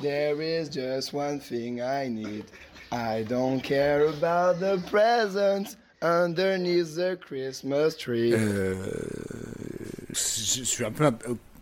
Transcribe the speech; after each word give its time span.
There 0.00 0.40
is 0.40 0.68
just 0.68 1.12
one 1.12 1.40
thing 1.40 1.80
I 1.82 2.08
need. 2.08 2.44
I 2.92 3.24
don't 3.24 3.60
care 3.60 4.06
about 4.06 4.60
the 4.60 4.80
presents 4.88 5.76
underneath 6.00 6.94
the 6.94 7.18
Christmas 7.20 7.96
tree. 7.96 8.32
Euh, 8.32 8.76
je 10.10 10.62
suis 10.62 10.84
un 10.84 10.92
peu. 10.92 11.10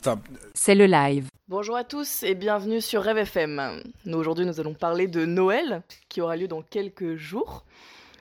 Enfin, 0.01 0.21
C'est 0.53 0.75
le 0.75 0.85
live. 0.85 1.29
Bonjour 1.49 1.77
à 1.77 1.85
tous 1.85 2.23
et 2.23 2.35
bienvenue 2.35 2.83
sur 2.83 3.03
Rêve 3.03 3.17
FM. 3.17 3.83
Nous, 4.05 4.19
Aujourd'hui, 4.19 4.45
nous 4.45 4.61
allons 4.61 4.75
parler 4.75 5.07
de 5.07 5.25
Noël 5.25 5.81
qui 6.11 6.21
aura 6.21 6.37
lieu 6.37 6.49
dans 6.49 6.61
quelques 6.61 7.17
jours. 7.17 7.65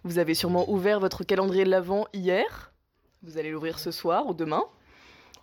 Vous 0.06 0.20
avez 0.20 0.36
sûrement 0.36 0.70
ouvert 0.72 1.02
votre 1.02 1.26
calendrier 1.26 1.66
de 1.66 1.70
l'Avent 1.70 2.08
hier. 2.14 2.72
Vous 3.24 3.38
allez 3.38 3.50
l'ouvrir 3.50 3.80
ce 3.80 3.90
soir 3.90 4.28
ou 4.28 4.34
demain. 4.34 4.64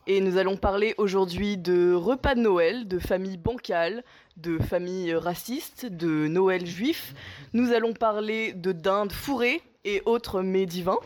Et 0.06 0.20
nous 0.20 0.36
allons 0.36 0.56
parler 0.56 0.94
aujourd'hui 0.96 1.56
de 1.56 1.92
repas 1.92 2.34
de 2.34 2.40
Noël, 2.40 2.86
de 2.86 2.98
familles 2.98 3.36
bancales, 3.36 4.04
de 4.36 4.58
familles 4.58 5.14
racistes, 5.14 5.86
de 5.86 6.28
Noël 6.28 6.66
juif. 6.66 7.14
Nous 7.52 7.72
allons 7.72 7.92
parler 7.92 8.52
de 8.52 8.72
dinde 8.72 9.12
fourrée 9.12 9.60
et 9.84 10.02
autres 10.04 10.40
mets 10.42 10.66
divins. 10.66 11.00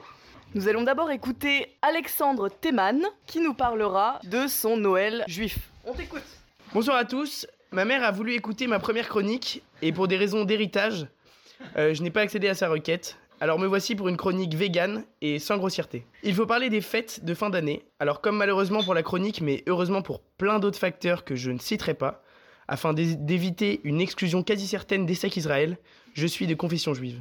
Nous 0.55 0.69
allons 0.69 0.83
d'abord 0.83 1.11
écouter 1.11 1.75
Alexandre 1.81 2.49
Théman 2.49 3.03
qui 3.27 3.41
nous 3.41 3.55
parlera 3.55 4.19
de 4.25 4.47
son 4.47 4.77
Noël 4.77 5.25
juif. 5.27 5.71
On 5.87 5.95
t'écoute. 5.95 6.23
Bonsoir 6.75 6.97
à 6.99 7.05
tous. 7.05 7.47
Ma 7.71 7.87
mère 7.87 8.05
a 8.05 8.11
voulu 8.11 8.35
écouter 8.35 8.67
ma 8.67 8.79
première 8.79 9.09
chronique 9.09 9.63
et 9.81 9.93
pour 9.93 10.07
des 10.07 10.17
raisons 10.17 10.45
d'héritage, 10.45 11.07
euh, 11.77 11.95
je 11.95 12.03
n'ai 12.03 12.11
pas 12.11 12.21
accédé 12.21 12.49
à 12.49 12.55
sa 12.55 12.69
requête. 12.69 13.17
Alors 13.41 13.59
me 13.59 13.67
voici 13.67 13.95
pour 13.95 14.09
une 14.09 14.17
chronique 14.17 14.55
végane 14.55 15.05
et 15.21 15.39
sans 15.39 15.59
grossièreté. 15.59 16.05
Il 16.25 16.35
faut 16.35 16.47
parler 16.47 16.71
des 16.71 16.81
fêtes 16.81 17.25
de 17.25 17.35
fin 17.35 17.51
d'année. 17.51 17.85
Alors 18.01 18.21
comme 18.21 18.37
malheureusement 18.37 18.83
pour 18.83 18.95
la 18.95 19.03
chronique, 19.05 19.41
mais 19.41 19.63
heureusement 19.69 20.03
pour 20.03 20.21
plein 20.21 20.59
d'autres 20.59 20.79
facteurs 20.79 21.25
que 21.25 21.37
je 21.37 21.51
ne 21.53 21.59
citerai 21.59 21.95
pas, 21.95 22.23
afin 22.67 22.93
d'é- 22.93 23.15
d'éviter 23.15 23.81
une 23.85 24.01
exclusion 24.01 24.43
quasi 24.43 24.67
certaine 24.67 25.07
des 25.07 25.15
sacs 25.15 25.37
Israël, 25.37 25.79
je 26.15 26.27
suis 26.27 26.47
de 26.49 26.55
confession 26.55 26.95
juive. 26.95 27.21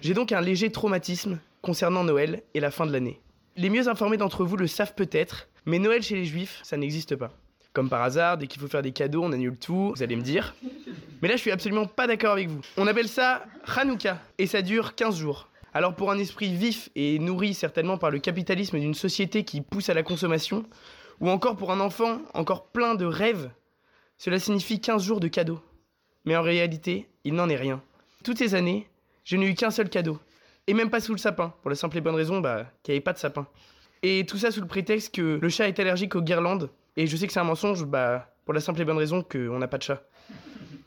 J'ai 0.00 0.14
donc 0.14 0.32
un 0.32 0.40
léger 0.40 0.70
traumatisme 0.72 1.38
concernant 1.60 2.04
Noël 2.04 2.42
et 2.54 2.60
la 2.60 2.70
fin 2.70 2.86
de 2.86 2.92
l'année. 2.92 3.20
Les 3.56 3.70
mieux 3.70 3.88
informés 3.88 4.16
d'entre 4.16 4.44
vous 4.44 4.56
le 4.56 4.66
savent 4.66 4.94
peut-être, 4.94 5.48
mais 5.66 5.78
Noël 5.78 6.02
chez 6.02 6.16
les 6.16 6.24
juifs, 6.24 6.58
ça 6.64 6.76
n'existe 6.76 7.14
pas. 7.16 7.32
Comme 7.72 7.88
par 7.88 8.02
hasard, 8.02 8.36
dès 8.36 8.46
qu'il 8.46 8.60
faut 8.60 8.68
faire 8.68 8.82
des 8.82 8.92
cadeaux, 8.92 9.22
on 9.24 9.32
annule 9.32 9.56
tout, 9.56 9.92
vous 9.96 10.02
allez 10.02 10.16
me 10.16 10.22
dire. 10.22 10.54
Mais 11.22 11.28
là, 11.28 11.36
je 11.36 11.40
suis 11.40 11.50
absolument 11.50 11.86
pas 11.86 12.06
d'accord 12.06 12.32
avec 12.32 12.48
vous. 12.48 12.60
On 12.76 12.86
appelle 12.86 13.08
ça 13.08 13.44
Hanouka, 13.76 14.20
et 14.38 14.46
ça 14.46 14.60
dure 14.60 14.94
15 14.94 15.16
jours. 15.16 15.48
Alors 15.74 15.94
pour 15.94 16.10
un 16.10 16.18
esprit 16.18 16.54
vif 16.54 16.90
et 16.96 17.18
nourri 17.18 17.54
certainement 17.54 17.96
par 17.96 18.10
le 18.10 18.18
capitalisme 18.18 18.78
d'une 18.78 18.92
société 18.92 19.44
qui 19.44 19.62
pousse 19.62 19.88
à 19.88 19.94
la 19.94 20.02
consommation, 20.02 20.66
ou 21.20 21.30
encore 21.30 21.56
pour 21.56 21.72
un 21.72 21.80
enfant 21.80 22.20
encore 22.34 22.66
plein 22.66 22.94
de 22.94 23.06
rêves, 23.06 23.50
cela 24.18 24.38
signifie 24.38 24.80
15 24.80 25.02
jours 25.02 25.20
de 25.20 25.28
cadeaux. 25.28 25.60
Mais 26.26 26.36
en 26.36 26.42
réalité, 26.42 27.08
il 27.24 27.34
n'en 27.34 27.48
est 27.48 27.56
rien. 27.56 27.82
Toutes 28.22 28.38
ces 28.38 28.54
années, 28.54 28.86
je 29.24 29.36
n'ai 29.36 29.46
eu 29.46 29.54
qu'un 29.54 29.70
seul 29.70 29.88
cadeau. 29.88 30.18
Et 30.66 30.74
même 30.74 30.90
pas 30.90 31.00
sous 31.00 31.12
le 31.12 31.18
sapin, 31.18 31.54
pour 31.62 31.70
la 31.70 31.76
simple 31.76 31.96
et 31.96 32.00
bonne 32.00 32.14
raison 32.14 32.40
bah, 32.40 32.66
qu'il 32.82 32.92
n'y 32.92 32.96
avait 32.96 33.02
pas 33.02 33.14
de 33.14 33.18
sapin. 33.18 33.46
Et 34.02 34.26
tout 34.26 34.36
ça 34.36 34.50
sous 34.50 34.60
le 34.60 34.66
prétexte 34.66 35.14
que 35.14 35.38
le 35.40 35.48
chat 35.48 35.68
est 35.68 35.80
allergique 35.80 36.14
aux 36.14 36.22
guirlandes, 36.22 36.70
et 36.96 37.06
je 37.06 37.16
sais 37.16 37.26
que 37.26 37.32
c'est 37.32 37.40
un 37.40 37.44
mensonge, 37.44 37.84
bah, 37.84 38.28
pour 38.44 38.54
la 38.54 38.60
simple 38.60 38.80
et 38.80 38.84
bonne 38.84 38.98
raison 38.98 39.22
qu'on 39.22 39.58
n'a 39.58 39.68
pas 39.68 39.78
de 39.78 39.82
chat. 39.82 40.02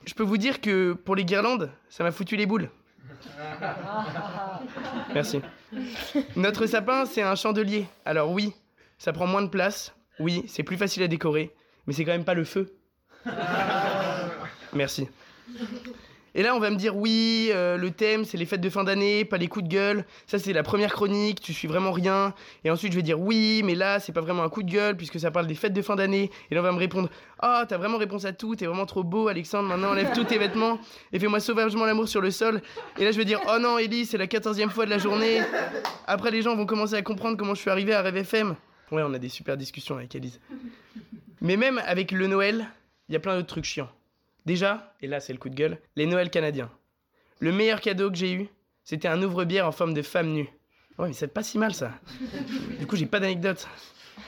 Je 0.05 0.13
peux 0.13 0.23
vous 0.23 0.37
dire 0.37 0.61
que 0.61 0.93
pour 0.93 1.15
les 1.15 1.25
guirlandes, 1.25 1.71
ça 1.89 2.03
m'a 2.03 2.11
foutu 2.11 2.35
les 2.35 2.45
boules. 2.45 2.69
Merci. 5.13 5.41
Notre 6.35 6.67
sapin, 6.67 7.05
c'est 7.05 7.21
un 7.21 7.35
chandelier. 7.35 7.87
Alors 8.05 8.31
oui, 8.31 8.53
ça 8.97 9.13
prend 9.13 9.25
moins 9.25 9.41
de 9.41 9.49
place. 9.49 9.95
Oui, 10.19 10.43
c'est 10.47 10.63
plus 10.63 10.77
facile 10.77 11.03
à 11.03 11.07
décorer. 11.07 11.53
Mais 11.87 11.93
c'est 11.93 12.05
quand 12.05 12.11
même 12.11 12.25
pas 12.25 12.33
le 12.33 12.43
feu. 12.43 12.77
Merci. 14.73 15.07
Et 16.37 16.43
là, 16.43 16.53
on 16.53 16.59
va 16.59 16.69
me 16.69 16.75
dire 16.75 16.97
oui, 16.97 17.49
euh, 17.53 17.77
le 17.77 17.91
thème, 17.91 18.25
c'est 18.25 18.37
les 18.37 18.45
fêtes 18.45 18.59
de 18.59 18.69
fin 18.69 18.83
d'année, 18.83 19.23
pas 19.23 19.37
les 19.37 19.47
coups 19.47 19.63
de 19.63 19.69
gueule. 19.69 20.05
Ça, 20.27 20.37
c'est 20.37 20.51
la 20.51 20.63
première 20.63 20.91
chronique, 20.91 21.39
tu 21.39 21.53
suis 21.53 21.67
vraiment 21.67 21.93
rien. 21.93 22.33
Et 22.65 22.69
ensuite, 22.69 22.91
je 22.91 22.97
vais 22.97 23.03
dire 23.03 23.21
oui, 23.21 23.61
mais 23.63 23.73
là, 23.73 24.01
c'est 24.01 24.11
pas 24.11 24.19
vraiment 24.19 24.43
un 24.43 24.49
coup 24.49 24.61
de 24.61 24.69
gueule, 24.69 24.97
puisque 24.97 25.17
ça 25.17 25.31
parle 25.31 25.47
des 25.47 25.55
fêtes 25.55 25.71
de 25.71 25.81
fin 25.81 25.95
d'année. 25.95 26.29
Et 26.51 26.55
là, 26.55 26.59
on 26.59 26.63
va 26.63 26.73
me 26.73 26.77
répondre 26.77 27.09
Ah, 27.39 27.63
t'as 27.67 27.77
vraiment 27.77 27.97
réponse 27.97 28.25
à 28.25 28.33
tout, 28.33 28.53
t'es 28.57 28.65
vraiment 28.65 28.85
trop 28.85 29.05
beau, 29.05 29.29
Alexandre, 29.29 29.69
maintenant 29.69 29.91
enlève 29.91 30.11
tous 30.13 30.25
tes 30.25 30.37
vêtements 30.37 30.77
et 31.13 31.19
fais-moi 31.19 31.39
sauvagement 31.39 31.85
l'amour 31.85 32.09
sur 32.09 32.19
le 32.19 32.31
sol. 32.31 32.61
Et 32.99 33.05
là, 33.05 33.11
je 33.11 33.17
vais 33.17 33.25
dire 33.25 33.39
Oh 33.47 33.57
non, 33.57 33.77
Ellie, 33.77 34.05
c'est 34.05 34.17
la 34.17 34.27
14e 34.27 34.69
fois 34.69 34.83
de 34.85 34.89
la 34.89 34.97
journée. 34.97 35.41
Après, 36.05 36.31
les 36.31 36.41
gens 36.41 36.53
vont 36.57 36.65
commencer 36.65 36.95
à 36.95 37.01
comprendre 37.01 37.37
comment 37.37 37.55
je 37.55 37.61
suis 37.61 37.69
arrivé 37.69 37.93
à 37.93 38.01
Rêve 38.01 38.17
FM. 38.17 38.55
Ouais, 38.91 39.03
on 39.03 39.13
a 39.13 39.19
des 39.19 39.29
super 39.29 39.55
discussions 39.55 39.95
avec 39.95 40.13
Elise. 40.15 40.41
Mais 41.39 41.55
même 41.55 41.81
avec 41.85 42.11
le 42.11 42.27
Noël, 42.27 42.67
il 43.07 43.13
y 43.13 43.15
a 43.15 43.21
plein 43.21 43.35
d'autres 43.35 43.47
trucs 43.47 43.63
chiants. 43.63 43.89
Déjà, 44.45 44.93
et 45.01 45.07
là 45.07 45.19
c'est 45.19 45.33
le 45.33 45.39
coup 45.39 45.49
de 45.49 45.55
gueule, 45.55 45.79
les 45.95 46.05
Noëls 46.05 46.29
canadiens. 46.29 46.71
Le 47.39 47.51
meilleur 47.51 47.81
cadeau 47.81 48.09
que 48.11 48.17
j'ai 48.17 48.33
eu, 48.33 48.47
c'était 48.83 49.07
un 49.07 49.21
ouvre-bière 49.21 49.67
en 49.67 49.71
forme 49.71 49.93
de 49.93 50.01
femme 50.01 50.31
nue. 50.31 50.49
Ouais, 50.97 51.07
mais 51.07 51.13
c'est 51.13 51.27
pas 51.27 51.43
si 51.43 51.57
mal 51.57 51.73
ça. 51.73 51.91
Du 52.79 52.87
coup, 52.87 52.95
j'ai 52.95 53.05
pas 53.05 53.19
d'anecdote. 53.19 53.67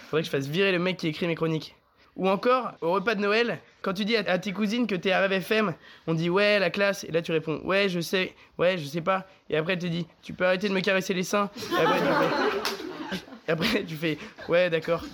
Faudrait 0.10 0.22
que 0.22 0.26
je 0.26 0.32
fasse 0.32 0.48
virer 0.48 0.72
le 0.72 0.80
mec 0.80 0.98
qui 0.98 1.08
écrit 1.08 1.28
mes 1.28 1.36
chroniques. 1.36 1.76
Ou 2.16 2.28
encore, 2.28 2.74
au 2.82 2.92
repas 2.92 3.14
de 3.14 3.22
Noël, 3.22 3.60
quand 3.84 3.94
tu 3.94 4.04
dis 4.04 4.18
à, 4.18 4.22
à 4.28 4.40
tes 4.40 4.52
cousines 4.52 4.88
que 4.88 4.96
t'es 4.96 5.12
à 5.12 5.20
Rêve 5.20 5.34
FM, 5.34 5.76
on 6.08 6.16
dit 6.16 6.30
ouais, 6.30 6.58
la 6.58 6.72
classe, 6.72 7.04
et 7.04 7.12
là 7.12 7.22
tu 7.22 7.32
réponds 7.32 7.62
ouais, 7.64 7.88
je 7.90 8.00
sais, 8.00 8.34
ouais, 8.58 8.78
je 8.78 8.86
sais 8.86 9.02
pas. 9.02 9.28
Et 9.52 9.56
après, 9.56 9.74
elle 9.74 9.80
te 9.80 9.86
dit 9.86 10.08
tu 10.24 10.34
peux 10.34 10.46
arrêter 10.46 10.68
de 10.68 10.74
me 10.74 10.82
caresser 10.82 11.14
les 11.14 11.22
seins. 11.24 11.52
Et 11.72 11.76
après, 11.80 12.00
tu 12.00 12.06
fais, 12.06 13.18
et 13.48 13.52
après, 13.52 13.84
tu 13.84 13.96
fais 13.96 14.18
ouais, 14.50 14.70
d'accord. 14.72 15.06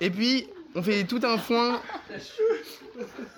Et 0.00 0.10
puis, 0.10 0.48
on 0.74 0.82
fait 0.82 1.04
tout 1.04 1.20
un 1.22 1.38
foin. 1.38 1.80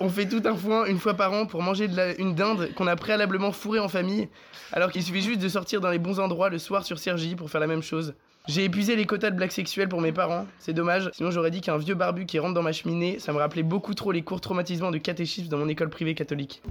On 0.01 0.09
fait 0.09 0.27
tout 0.27 0.43
un 0.45 0.55
foin 0.55 0.85
une 0.87 0.99
fois 0.99 1.15
par 1.15 1.33
an 1.33 1.47
pour 1.47 1.63
manger 1.63 1.89
une 2.19 2.35
dinde 2.35 2.73
qu'on 2.75 2.87
a 2.87 2.97
préalablement 2.97 3.53
fourrée 3.53 3.79
en 3.79 3.89
famille, 3.89 4.29
alors 4.73 4.91
qu'il 4.91 5.03
suffit 5.03 5.23
juste 5.23 5.41
de 5.41 5.49
sortir 5.49 5.81
dans 5.81 5.91
les 5.91 5.99
bons 5.99 6.21
endroits 6.21 6.51
le 6.51 6.59
soir 6.59 6.85
sur 6.85 6.99
Sergi 6.99 7.37
pour 7.37 7.51
faire 7.51 7.61
la 7.61 7.67
même 7.67 7.83
chose. 7.83 8.15
J'ai 8.49 8.65
épuisé 8.65 8.95
les 8.95 9.07
quotas 9.07 9.31
de 9.31 9.37
blagues 9.37 9.51
sexuelles 9.51 9.89
pour 9.89 10.01
mes 10.01 10.13
parents, 10.13 10.47
c'est 10.61 10.73
dommage, 10.73 11.11
sinon 11.15 11.33
j'aurais 11.33 11.51
dit 11.51 11.61
qu'un 11.61 11.79
vieux 11.79 11.97
barbu 11.97 12.27
qui 12.27 12.39
rentre 12.39 12.55
dans 12.55 12.63
ma 12.63 12.73
cheminée, 12.73 13.19
ça 13.19 13.33
me 13.33 13.39
rappelait 13.39 13.65
beaucoup 13.65 13.95
trop 13.95 14.13
les 14.13 14.23
cours 14.23 14.41
traumatisants 14.41 14.93
de 14.93 14.99
catéchisme 14.99 15.49
dans 15.49 15.59
mon 15.59 15.69
école 15.69 15.91
privée 15.91 16.15
catholique. 16.15 16.63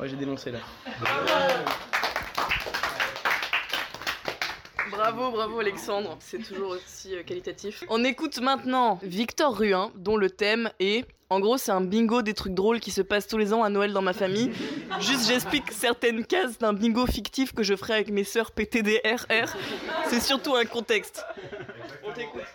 Ouais, 0.00 0.08
j'ai 0.08 0.16
dénoncé 0.16 0.52
là. 0.52 0.60
Bravo, 4.92 5.30
bravo 5.30 5.58
Alexandre, 5.60 6.16
c'est 6.20 6.42
toujours 6.42 6.70
aussi 6.70 7.14
euh, 7.14 7.22
qualitatif. 7.22 7.82
On 7.88 8.04
écoute 8.04 8.40
maintenant 8.40 8.98
Victor 9.02 9.56
Ruin, 9.56 9.90
dont 9.96 10.16
le 10.16 10.30
thème 10.30 10.70
est... 10.80 11.04
En 11.30 11.40
gros, 11.40 11.56
c'est 11.56 11.72
un 11.72 11.80
bingo 11.80 12.20
des 12.20 12.34
trucs 12.34 12.52
drôles 12.52 12.78
qui 12.78 12.90
se 12.90 13.00
passent 13.00 13.26
tous 13.26 13.38
les 13.38 13.54
ans 13.54 13.62
à 13.62 13.70
Noël 13.70 13.94
dans 13.94 14.02
ma 14.02 14.12
famille. 14.12 14.50
Juste, 15.00 15.26
j'explique 15.26 15.72
certaines 15.72 16.26
cases 16.26 16.58
d'un 16.58 16.74
bingo 16.74 17.06
fictif 17.06 17.54
que 17.54 17.62
je 17.62 17.74
ferai 17.74 17.94
avec 17.94 18.10
mes 18.10 18.24
sœurs 18.24 18.50
PTDRR. 18.50 19.56
C'est 20.08 20.20
surtout 20.20 20.54
un 20.54 20.66
contexte. 20.66 21.24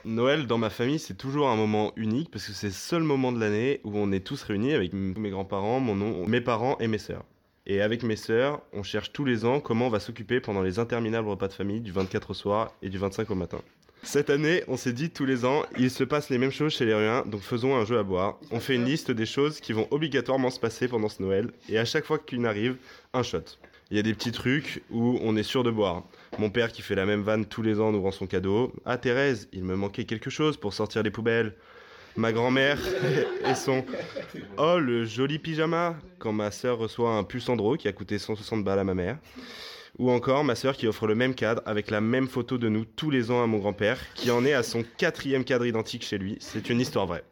Noël 0.06 0.46
dans 0.46 0.60
ma 0.60 0.70
famille, 0.70 1.00
c'est 1.00 1.16
toujours 1.18 1.48
un 1.50 1.56
moment 1.56 1.92
unique 1.96 2.30
parce 2.30 2.46
que 2.46 2.54
c'est 2.54 2.68
le 2.68 2.74
seul 2.74 3.02
moment 3.02 3.32
de 3.32 3.40
l'année 3.40 3.82
où 3.84 3.94
on 3.98 4.12
est 4.12 4.20
tous 4.24 4.44
réunis 4.44 4.76
avec 4.76 4.94
mes 4.94 5.32
grands-parents, 5.32 5.80
mon 5.80 6.00
on- 6.00 6.28
mes 6.28 6.42
parents 6.42 6.78
et 6.80 6.88
mes 6.88 7.00
sœurs. 7.00 7.24
Et 7.70 7.82
avec 7.82 8.02
mes 8.04 8.16
sœurs, 8.16 8.62
on 8.72 8.82
cherche 8.82 9.12
tous 9.12 9.26
les 9.26 9.44
ans 9.44 9.60
comment 9.60 9.88
on 9.88 9.90
va 9.90 10.00
s'occuper 10.00 10.40
pendant 10.40 10.62
les 10.62 10.80
interminables 10.80 11.28
repas 11.28 11.50
de 11.50 11.54
famille 11.54 11.82
du 11.82 11.92
24 11.92 12.32
au 12.32 12.34
soir 12.34 12.72
et 12.82 12.88
du 12.88 12.98
25 12.98 13.30
au 13.30 13.36
matin. 13.36 13.60
Cette 14.04 14.30
année, 14.30 14.64
on 14.70 14.78
s'est 14.78 14.94
dit 14.94 15.10
tous 15.10 15.26
les 15.26 15.44
ans, 15.44 15.66
il 15.78 15.92
se 15.92 16.06
passe 16.06 16.30
les 16.30 16.38
mêmes 16.38 16.52
choses 16.52 16.72
chez 16.72 16.86
les 16.86 16.94
Ruins, 16.94 17.26
donc 17.26 17.42
faisons 17.42 17.76
un 17.76 17.84
jeu 17.84 18.00
à 18.00 18.04
boire. 18.04 18.40
On 18.52 18.62
fait 18.62 18.76
une 18.76 18.86
liste 18.86 19.12
des 19.12 19.26
choses 19.26 19.60
qui 19.60 19.74
vont 19.74 19.86
obligatoirement 19.92 20.50
se 20.50 20.62
passer 20.62 20.88
pendant 20.88 21.10
ce 21.10 21.22
Noël, 21.22 21.52
et 21.68 21.78
à 21.78 21.84
chaque 21.84 22.06
fois 22.06 22.20
qu'une 22.20 22.46
arrive, 22.46 22.78
un 23.14 23.22
shot. 23.22 23.44
Il 23.92 23.98
y 23.98 24.00
a 24.00 24.04
des 24.04 24.14
petits 24.14 24.32
trucs 24.32 24.82
où 24.90 25.20
on 25.22 25.36
est 25.36 25.44
sûr 25.44 25.64
de 25.66 25.72
boire. 25.72 26.04
Mon 26.40 26.50
père 26.50 26.72
qui 26.72 26.82
fait 26.82 26.96
la 26.96 27.06
même 27.06 27.22
vanne 27.22 27.46
tous 27.46 27.64
les 27.64 27.82
ans 27.82 27.90
en 27.90 27.94
ouvrant 27.94 28.12
son 28.12 28.28
cadeau. 28.28 28.72
Ah 28.86 28.98
Thérèse, 28.98 29.50
il 29.52 29.66
me 29.66 29.76
manquait 29.76 30.06
quelque 30.06 30.30
chose 30.30 30.56
pour 30.56 30.74
sortir 30.74 31.04
les 31.04 31.12
poubelles. 31.12 31.54
Ma 32.18 32.34
grand-mère 32.34 32.80
et 33.48 33.54
son 33.54 33.86
Oh 34.58 34.80
le 34.80 35.06
joli 35.06 35.38
pyjama 35.38 35.96
quand 36.18 36.34
ma 36.34 36.50
sœur 36.50 36.80
reçoit 36.80 37.12
un 37.12 37.24
pull 37.24 37.42
qui 37.78 37.88
a 37.88 37.94
coûté 37.94 38.18
160 38.18 38.64
balles 38.64 38.80
à 38.80 38.84
ma 38.84 38.96
mère. 38.96 39.20
Ou 40.00 40.10
encore 40.10 40.44
ma 40.44 40.56
sœur 40.56 40.76
qui 40.76 40.88
offre 40.88 41.06
le 41.06 41.14
même 41.14 41.36
cadre 41.36 41.62
avec 41.68 41.92
la 41.92 42.02
même 42.02 42.28
photo 42.28 42.58
de 42.58 42.70
nous 42.70 42.86
tous 42.86 43.12
les 43.12 43.30
ans 43.30 43.44
à 43.44 43.48
mon 43.48 43.60
grand-père 43.60 44.00
qui 44.16 44.32
en 44.32 44.46
est 44.46 44.54
à 44.54 44.64
son 44.64 44.84
quatrième 44.98 45.44
cadre 45.44 45.68
identique 45.68 46.04
chez 46.04 46.18
lui. 46.18 46.38
C'est 46.40 46.72
une 46.72 46.82
histoire 46.82 47.06
vraie. 47.06 47.24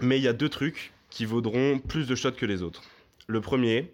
Mais 0.00 0.18
il 0.18 0.22
y 0.22 0.28
a 0.28 0.34
deux 0.34 0.50
trucs 0.50 0.92
qui 1.08 1.24
vaudront 1.24 1.78
plus 1.78 2.06
de 2.06 2.14
shots 2.14 2.32
que 2.32 2.46
les 2.46 2.62
autres. 2.62 2.82
Le 3.28 3.40
premier, 3.40 3.92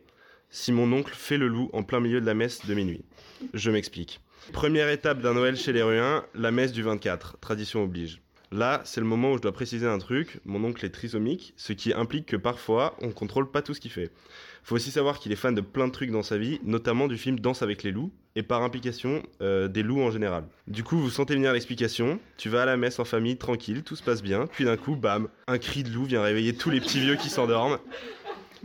si 0.50 0.72
mon 0.72 0.92
oncle 0.92 1.14
fait 1.14 1.38
le 1.38 1.46
loup 1.46 1.70
en 1.72 1.84
plein 1.84 2.00
milieu 2.00 2.20
de 2.20 2.26
la 2.26 2.34
messe 2.34 2.66
de 2.66 2.74
minuit. 2.74 3.04
Je 3.52 3.70
m'explique. 3.70 4.20
Première 4.52 4.88
étape 4.88 5.20
d'un 5.20 5.34
Noël 5.34 5.56
chez 5.56 5.72
les 5.72 5.82
Ruins, 5.82 6.24
la 6.34 6.50
messe 6.50 6.72
du 6.72 6.82
24, 6.82 7.38
tradition 7.38 7.84
oblige. 7.84 8.20
Là, 8.54 8.82
c'est 8.84 9.00
le 9.00 9.06
moment 9.06 9.32
où 9.32 9.36
je 9.36 9.42
dois 9.42 9.50
préciser 9.50 9.88
un 9.88 9.98
truc. 9.98 10.38
Mon 10.44 10.62
oncle 10.62 10.86
est 10.86 10.90
trisomique, 10.90 11.54
ce 11.56 11.72
qui 11.72 11.92
implique 11.92 12.26
que 12.26 12.36
parfois, 12.36 12.96
on 13.00 13.10
contrôle 13.10 13.50
pas 13.50 13.62
tout 13.62 13.74
ce 13.74 13.80
qu'il 13.80 13.90
fait. 13.90 14.12
Faut 14.62 14.76
aussi 14.76 14.92
savoir 14.92 15.18
qu'il 15.18 15.32
est 15.32 15.36
fan 15.36 15.56
de 15.56 15.60
plein 15.60 15.88
de 15.88 15.92
trucs 15.92 16.12
dans 16.12 16.22
sa 16.22 16.38
vie, 16.38 16.60
notamment 16.62 17.08
du 17.08 17.18
film 17.18 17.40
Danse 17.40 17.62
avec 17.62 17.82
les 17.82 17.90
loups, 17.90 18.12
et 18.36 18.44
par 18.44 18.62
implication, 18.62 19.24
euh, 19.42 19.66
des 19.66 19.82
loups 19.82 20.02
en 20.02 20.12
général. 20.12 20.44
Du 20.68 20.84
coup, 20.84 20.96
vous 20.96 21.10
sentez 21.10 21.34
venir 21.34 21.52
l'explication, 21.52 22.20
tu 22.36 22.48
vas 22.48 22.62
à 22.62 22.64
la 22.64 22.76
messe 22.76 23.00
en 23.00 23.04
famille, 23.04 23.36
tranquille, 23.36 23.82
tout 23.82 23.96
se 23.96 24.04
passe 24.04 24.22
bien, 24.22 24.46
puis 24.46 24.64
d'un 24.64 24.76
coup, 24.76 24.94
bam, 24.94 25.26
un 25.48 25.58
cri 25.58 25.82
de 25.82 25.90
loup 25.90 26.04
vient 26.04 26.22
réveiller 26.22 26.54
tous 26.54 26.70
les 26.70 26.80
petits 26.80 27.00
vieux 27.00 27.16
qui 27.16 27.30
s'endorment. 27.30 27.78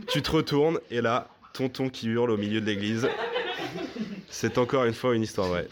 Tu 0.06 0.22
te 0.22 0.30
retournes, 0.30 0.78
et 0.92 1.00
là, 1.00 1.26
tonton 1.52 1.88
qui 1.88 2.06
hurle 2.06 2.30
au 2.30 2.36
milieu 2.36 2.60
de 2.60 2.66
l'église. 2.66 3.08
C'est 4.30 4.58
encore 4.58 4.84
une 4.84 4.94
fois 4.94 5.14
une 5.14 5.22
histoire 5.22 5.48
vraie. 5.48 5.68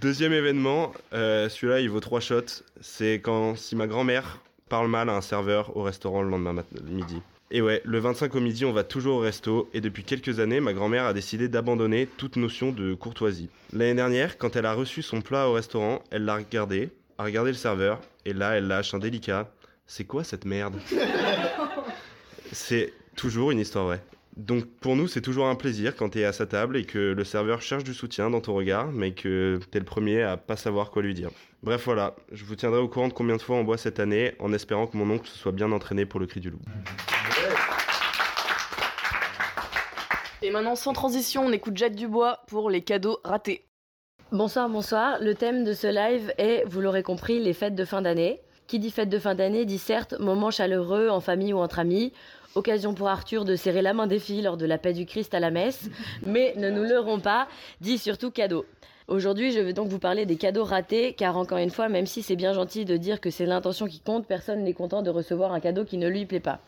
Deuxième 0.00 0.32
événement, 0.32 0.92
euh, 1.12 1.48
celui-là 1.48 1.80
il 1.80 1.88
vaut 1.88 2.00
trois 2.00 2.20
shots. 2.20 2.62
C'est 2.80 3.14
quand 3.14 3.56
si 3.56 3.76
ma 3.76 3.86
grand-mère 3.86 4.40
parle 4.68 4.88
mal 4.88 5.08
à 5.08 5.14
un 5.14 5.20
serveur 5.20 5.76
au 5.76 5.82
restaurant 5.82 6.20
le 6.22 6.28
lendemain 6.28 6.62
midi. 6.84 7.22
Et 7.52 7.62
ouais, 7.62 7.80
le 7.84 7.98
25 7.98 8.34
au 8.34 8.40
midi, 8.40 8.64
on 8.64 8.72
va 8.72 8.84
toujours 8.84 9.16
au 9.16 9.20
resto, 9.20 9.68
et 9.74 9.80
depuis 9.80 10.04
quelques 10.04 10.38
années, 10.38 10.60
ma 10.60 10.72
grand-mère 10.72 11.04
a 11.04 11.12
décidé 11.12 11.48
d'abandonner 11.48 12.06
toute 12.06 12.36
notion 12.36 12.70
de 12.70 12.94
courtoisie. 12.94 13.48
L'année 13.72 13.94
dernière, 13.94 14.38
quand 14.38 14.54
elle 14.54 14.66
a 14.66 14.72
reçu 14.72 15.02
son 15.02 15.20
plat 15.20 15.48
au 15.48 15.54
restaurant, 15.54 16.00
elle 16.12 16.24
l'a 16.24 16.36
regardé, 16.36 16.90
a 17.18 17.24
regardé 17.24 17.50
le 17.50 17.56
serveur, 17.56 18.00
et 18.24 18.32
là, 18.32 18.56
elle 18.56 18.68
lâche 18.68 18.94
un 18.94 19.00
délicat. 19.00 19.50
C'est 19.88 20.04
quoi 20.04 20.22
cette 20.22 20.44
merde? 20.44 20.76
C'est 22.52 22.92
toujours 23.16 23.50
une 23.50 23.58
histoire 23.58 23.86
vraie. 23.86 24.02
Donc 24.36 24.64
pour 24.80 24.96
nous, 24.96 25.08
c'est 25.08 25.20
toujours 25.20 25.46
un 25.46 25.56
plaisir 25.56 25.96
quand 25.96 26.10
t'es 26.10 26.24
à 26.24 26.32
sa 26.32 26.46
table 26.46 26.76
et 26.76 26.84
que 26.84 26.98
le 26.98 27.24
serveur 27.24 27.62
cherche 27.62 27.84
du 27.84 27.94
soutien 27.94 28.30
dans 28.30 28.40
ton 28.40 28.54
regard, 28.54 28.86
mais 28.92 29.12
que 29.12 29.58
t'es 29.70 29.78
le 29.78 29.84
premier 29.84 30.22
à 30.22 30.36
pas 30.36 30.56
savoir 30.56 30.90
quoi 30.90 31.02
lui 31.02 31.14
dire. 31.14 31.30
Bref, 31.62 31.82
voilà, 31.84 32.14
je 32.32 32.44
vous 32.44 32.54
tiendrai 32.54 32.80
au 32.80 32.88
courant 32.88 33.08
de 33.08 33.12
combien 33.12 33.36
de 33.36 33.42
fois 33.42 33.56
on 33.56 33.64
boit 33.64 33.76
cette 33.76 34.00
année, 34.00 34.34
en 34.38 34.52
espérant 34.52 34.86
que 34.86 34.96
mon 34.96 35.10
oncle 35.10 35.28
se 35.28 35.36
soit 35.36 35.52
bien 35.52 35.70
entraîné 35.72 36.06
pour 36.06 36.20
le 36.20 36.26
cri 36.26 36.40
du 36.40 36.50
loup. 36.50 36.60
Et 40.42 40.50
maintenant, 40.50 40.74
sans 40.74 40.94
transition, 40.94 41.44
on 41.44 41.52
écoute 41.52 41.76
Jade 41.76 41.94
Dubois 41.94 42.40
pour 42.46 42.70
les 42.70 42.80
cadeaux 42.80 43.18
ratés. 43.24 43.66
Bonsoir, 44.32 44.70
bonsoir. 44.70 45.18
Le 45.20 45.34
thème 45.34 45.64
de 45.64 45.74
ce 45.74 45.86
live 45.86 46.32
est, 46.38 46.64
vous 46.66 46.80
l'aurez 46.80 47.02
compris, 47.02 47.40
les 47.40 47.52
fêtes 47.52 47.74
de 47.74 47.84
fin 47.84 48.00
d'année. 48.00 48.40
Qui 48.66 48.78
dit 48.78 48.92
fête 48.92 49.08
de 49.08 49.18
fin 49.18 49.34
d'année 49.34 49.64
dit 49.64 49.78
certes 49.78 50.14
moment 50.20 50.52
chaleureux 50.52 51.08
en 51.08 51.20
famille 51.20 51.52
ou 51.52 51.58
entre 51.58 51.80
amis, 51.80 52.12
occasion 52.54 52.94
pour 52.94 53.08
Arthur 53.08 53.44
de 53.44 53.56
serrer 53.56 53.82
la 53.82 53.94
main 53.94 54.06
des 54.06 54.18
filles 54.18 54.42
lors 54.42 54.56
de 54.56 54.66
la 54.66 54.78
paix 54.78 54.92
du 54.92 55.06
Christ 55.06 55.34
à 55.34 55.40
la 55.40 55.50
messe, 55.50 55.88
mais 56.26 56.54
ne 56.56 56.70
nous 56.70 56.82
leurrons 56.82 57.20
pas, 57.20 57.48
dit 57.80 57.98
surtout 57.98 58.30
cadeau. 58.30 58.66
Aujourd'hui, 59.08 59.50
je 59.50 59.58
vais 59.58 59.72
donc 59.72 59.88
vous 59.88 59.98
parler 59.98 60.24
des 60.24 60.36
cadeaux 60.36 60.64
ratés, 60.64 61.14
car 61.14 61.36
encore 61.36 61.58
une 61.58 61.70
fois, 61.70 61.88
même 61.88 62.06
si 62.06 62.22
c'est 62.22 62.36
bien 62.36 62.52
gentil 62.52 62.84
de 62.84 62.96
dire 62.96 63.20
que 63.20 63.30
c'est 63.30 63.46
l'intention 63.46 63.86
qui 63.86 63.98
compte, 63.98 64.26
personne 64.26 64.62
n'est 64.62 64.72
content 64.72 65.02
de 65.02 65.10
recevoir 65.10 65.52
un 65.52 65.58
cadeau 65.58 65.84
qui 65.84 65.98
ne 65.98 66.08
lui 66.08 66.26
plaît 66.26 66.38
pas. 66.38 66.60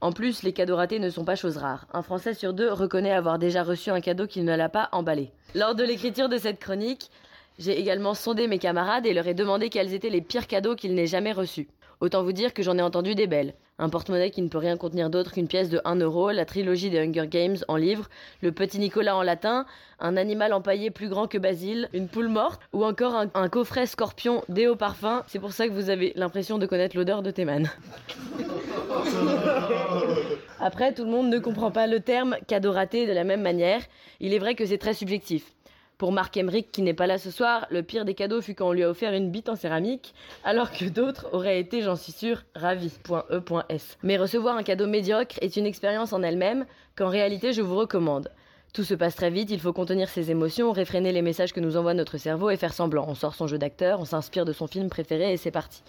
En 0.00 0.10
plus, 0.12 0.42
les 0.42 0.52
cadeaux 0.52 0.76
ratés 0.76 0.98
ne 0.98 1.08
sont 1.08 1.24
pas 1.24 1.36
chose 1.36 1.56
rare. 1.56 1.86
Un 1.92 2.02
Français 2.02 2.34
sur 2.34 2.52
deux 2.52 2.70
reconnaît 2.72 3.12
avoir 3.12 3.38
déjà 3.38 3.62
reçu 3.62 3.90
un 3.90 4.00
cadeau 4.00 4.26
qu'il 4.26 4.44
ne 4.44 4.56
l'a 4.56 4.68
pas 4.68 4.88
emballé. 4.92 5.30
Lors 5.54 5.74
de 5.74 5.84
l'écriture 5.84 6.28
de 6.28 6.36
cette 6.36 6.58
chronique, 6.58 7.10
j'ai 7.58 7.78
également 7.78 8.14
sondé 8.14 8.48
mes 8.48 8.58
camarades 8.58 9.06
et 9.06 9.14
leur 9.14 9.28
ai 9.28 9.34
demandé 9.34 9.70
quels 9.70 9.94
étaient 9.94 10.10
les 10.10 10.20
pires 10.20 10.48
cadeaux 10.48 10.74
qu'ils 10.74 10.94
n'aient 10.94 11.06
jamais 11.06 11.32
reçus. 11.32 11.68
Autant 12.00 12.24
vous 12.24 12.32
dire 12.32 12.52
que 12.52 12.62
j'en 12.62 12.76
ai 12.76 12.82
entendu 12.82 13.14
des 13.14 13.28
belles. 13.28 13.54
Un 13.80 13.88
porte-monnaie 13.88 14.30
qui 14.30 14.40
ne 14.40 14.46
peut 14.48 14.58
rien 14.58 14.76
contenir 14.76 15.10
d'autre 15.10 15.32
qu'une 15.32 15.48
pièce 15.48 15.68
de 15.68 15.80
1 15.84 15.96
euro, 15.96 16.30
la 16.30 16.44
trilogie 16.44 16.90
des 16.90 17.00
Hunger 17.00 17.26
Games 17.26 17.56
en 17.66 17.74
livre, 17.74 18.08
le 18.40 18.52
petit 18.52 18.78
Nicolas 18.78 19.16
en 19.16 19.22
latin, 19.22 19.66
un 19.98 20.16
animal 20.16 20.52
empaillé 20.52 20.92
plus 20.92 21.08
grand 21.08 21.26
que 21.26 21.38
Basile, 21.38 21.88
une 21.92 22.06
poule 22.06 22.28
morte, 22.28 22.60
ou 22.72 22.84
encore 22.84 23.16
un, 23.16 23.48
coffret 23.48 23.86
scorpion 23.86 24.44
déo 24.48 24.76
parfum. 24.76 25.24
C'est 25.26 25.40
pour 25.40 25.52
ça 25.52 25.66
que 25.66 25.72
vous 25.72 25.90
avez 25.90 26.12
l'impression 26.14 26.58
de 26.58 26.66
connaître 26.66 26.96
l'odeur 26.96 27.22
de 27.22 27.32
Théman. 27.32 27.68
Après, 30.60 30.94
tout 30.94 31.04
le 31.04 31.10
monde 31.10 31.28
ne 31.28 31.40
comprend 31.40 31.72
pas 31.72 31.88
le 31.88 31.98
terme 31.98 32.36
cadeau 32.46 32.70
raté 32.70 33.08
de 33.08 33.12
la 33.12 33.24
même 33.24 33.42
manière. 33.42 33.80
Il 34.20 34.34
est 34.34 34.38
vrai 34.38 34.54
que 34.54 34.66
c'est 34.66 34.78
très 34.78 34.94
subjectif. 34.94 35.52
Pour 35.96 36.10
Marc 36.10 36.36
Emmerich, 36.36 36.72
qui 36.72 36.82
n'est 36.82 36.92
pas 36.92 37.06
là 37.06 37.18
ce 37.18 37.30
soir, 37.30 37.66
le 37.70 37.84
pire 37.84 38.04
des 38.04 38.14
cadeaux 38.14 38.40
fut 38.40 38.54
quand 38.54 38.68
on 38.68 38.72
lui 38.72 38.82
a 38.82 38.90
offert 38.90 39.12
une 39.12 39.30
bite 39.30 39.48
en 39.48 39.54
céramique, 39.54 40.12
alors 40.42 40.72
que 40.72 40.86
d'autres 40.86 41.28
auraient 41.32 41.60
été, 41.60 41.82
j'en 41.82 41.94
suis 41.94 42.10
sûre, 42.10 42.42
ravis. 42.56 42.98
Mais 44.02 44.16
recevoir 44.16 44.56
un 44.56 44.64
cadeau 44.64 44.88
médiocre 44.88 45.36
est 45.40 45.56
une 45.56 45.66
expérience 45.66 46.12
en 46.12 46.22
elle-même 46.22 46.66
qu'en 46.96 47.08
réalité 47.08 47.52
je 47.52 47.62
vous 47.62 47.76
recommande. 47.76 48.30
Tout 48.72 48.82
se 48.82 48.94
passe 48.94 49.14
très 49.14 49.30
vite, 49.30 49.52
il 49.52 49.60
faut 49.60 49.72
contenir 49.72 50.08
ses 50.08 50.32
émotions, 50.32 50.72
réfréner 50.72 51.12
les 51.12 51.22
messages 51.22 51.52
que 51.52 51.60
nous 51.60 51.76
envoie 51.76 51.94
notre 51.94 52.18
cerveau 52.18 52.50
et 52.50 52.56
faire 52.56 52.72
semblant. 52.72 53.06
On 53.06 53.14
sort 53.14 53.36
son 53.36 53.46
jeu 53.46 53.56
d'acteur, 53.56 54.00
on 54.00 54.04
s'inspire 54.04 54.44
de 54.44 54.52
son 54.52 54.66
film 54.66 54.88
préféré 54.88 55.32
et 55.32 55.36
c'est 55.36 55.52
parti. 55.52 55.84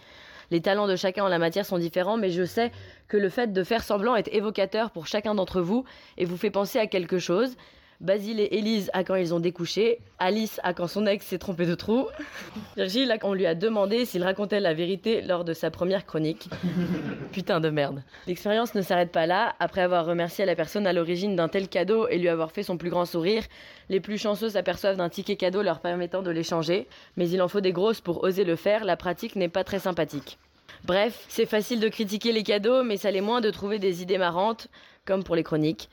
Les 0.52 0.62
talents 0.62 0.88
de 0.88 0.96
chacun 0.96 1.24
en 1.24 1.28
la 1.28 1.40
matière 1.40 1.66
sont 1.66 1.80
différents, 1.80 2.18
mais 2.18 2.30
je 2.30 2.46
sais 2.46 2.72
que 3.08 3.18
le 3.18 3.30
fait 3.30 3.52
de 3.52 3.64
faire 3.64 3.84
semblant 3.84 4.16
est 4.16 4.32
évocateur 4.32 4.92
pour 4.92 5.08
chacun 5.08 5.34
d'entre 5.34 5.62
vous 5.62 5.84
et 6.20 6.26
vous 6.26 6.38
fait 6.38 6.52
penser 6.52 6.78
à 6.78 6.86
quelque 6.86 7.18
chose. 7.18 7.56
Basile 8.02 8.42
et 8.42 8.58
Élise 8.58 8.90
à 8.94 9.04
quand 9.04 9.16
ils 9.16 9.34
ont 9.34 9.40
découché, 9.40 10.00
Alice 10.20 10.60
à 10.64 10.74
quand 10.74 10.88
son 10.88 11.06
ex 11.06 11.26
s'est 11.26 11.38
trompé 11.38 11.66
de 11.66 11.76
trou, 11.76 12.08
Virgile 12.76 13.10
à 13.12 13.18
quand 13.18 13.30
on 13.30 13.34
lui 13.34 13.46
a 13.46 13.56
demandé 13.56 14.06
s'il 14.06 14.24
racontait 14.24 14.60
la 14.60 14.74
vérité 14.74 15.22
lors 15.22 15.46
de 15.46 15.54
sa 15.54 15.72
première 15.72 16.06
chronique. 16.06 16.50
Putain 17.32 17.62
de 17.62 17.70
merde. 17.70 18.04
L'expérience 18.28 18.76
ne 18.76 18.82
s'arrête 18.82 19.12
pas 19.12 19.26
là. 19.26 19.56
Après 19.60 19.82
avoir 19.82 20.06
remercié 20.06 20.46
la 20.46 20.56
personne 20.56 20.88
à 20.88 20.94
l'origine 20.94 21.36
d'un 21.36 21.48
tel 21.48 21.70
cadeau 21.70 22.08
et 22.10 22.18
lui 22.18 22.28
avoir 22.28 22.52
fait 22.52 22.64
son 22.64 22.78
plus 22.78 22.90
grand 22.90 23.06
sourire, 23.06 23.44
les 23.90 24.02
plus 24.02 24.18
chanceux 24.18 24.50
s'aperçoivent 24.50 24.98
d'un 24.98 25.10
ticket 25.10 25.38
cadeau 25.38 25.62
leur 25.62 25.80
permettant 25.80 26.22
de 26.22 26.32
l'échanger. 26.32 26.88
Mais 27.16 27.30
il 27.30 27.42
en 27.42 27.48
faut 27.48 27.62
des 27.62 27.72
grosses 27.72 28.02
pour 28.02 28.24
oser 28.24 28.44
le 28.44 28.58
faire, 28.58 28.84
la 28.84 28.98
pratique 28.98 29.36
n'est 29.38 29.50
pas 29.50 29.64
très 29.64 29.80
sympathique. 29.80 30.38
Bref, 30.84 31.26
c'est 31.30 31.46
facile 31.46 31.80
de 31.80 31.88
critiquer 31.88 32.32
les 32.32 32.44
cadeaux, 32.44 32.84
mais 32.84 32.98
ça 32.98 33.10
l'est 33.10 33.22
moins 33.22 33.42
de 33.42 33.50
trouver 33.50 33.80
des 33.80 34.02
idées 34.02 34.18
marrantes, 34.18 34.68
comme 35.06 35.24
pour 35.24 35.36
les 35.36 35.44
chroniques. 35.44 35.90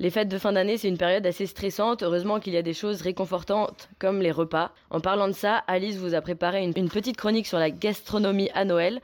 Les 0.00 0.10
fêtes 0.10 0.28
de 0.28 0.38
fin 0.38 0.52
d'année, 0.52 0.78
c'est 0.78 0.86
une 0.86 0.96
période 0.96 1.26
assez 1.26 1.46
stressante. 1.46 2.04
Heureusement 2.04 2.38
qu'il 2.38 2.52
y 2.52 2.56
a 2.56 2.62
des 2.62 2.72
choses 2.72 3.02
réconfortantes, 3.02 3.88
comme 3.98 4.20
les 4.20 4.30
repas. 4.30 4.70
En 4.90 5.00
parlant 5.00 5.26
de 5.26 5.32
ça, 5.32 5.64
Alice 5.66 5.96
vous 5.96 6.14
a 6.14 6.20
préparé 6.20 6.62
une, 6.62 6.88
petite 6.88 7.16
chronique 7.16 7.48
sur 7.48 7.58
la 7.58 7.70
gastronomie 7.70 8.48
à 8.54 8.64
Noël. 8.64 9.00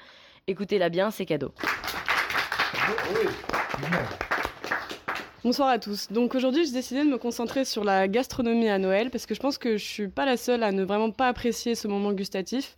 Écoutez-la 0.47 0.91
bien, 0.91 1.11
c'est 1.11 1.27
cadeau. 1.27 1.53
Bonsoir 5.43 5.69
à 5.69 5.81
tous. 5.81 6.13
Donc 6.13 6.37
aujourd'hui, 6.37 6.65
j'ai 6.65 6.73
décidé 6.73 7.01
de 7.05 7.11
me 7.11 7.19
concentrer 7.19 7.65
sur 7.65 7.83
la 7.83 8.07
gastronomie 8.07 8.69
à 8.69 8.79
Noël 8.79 9.11
parce 9.11 9.27
que 9.27 9.35
je 9.35 9.41
pense 9.41 9.59
que 9.59 9.77
je 9.77 9.85
suis 9.85 10.09
pas 10.09 10.25
la 10.25 10.37
seule 10.37 10.63
à 10.63 10.71
ne 10.71 10.85
vraiment 10.85 11.11
pas 11.11 11.27
apprécier 11.27 11.75
ce 11.75 11.89
moment 11.89 12.13
gustatif. 12.13 12.77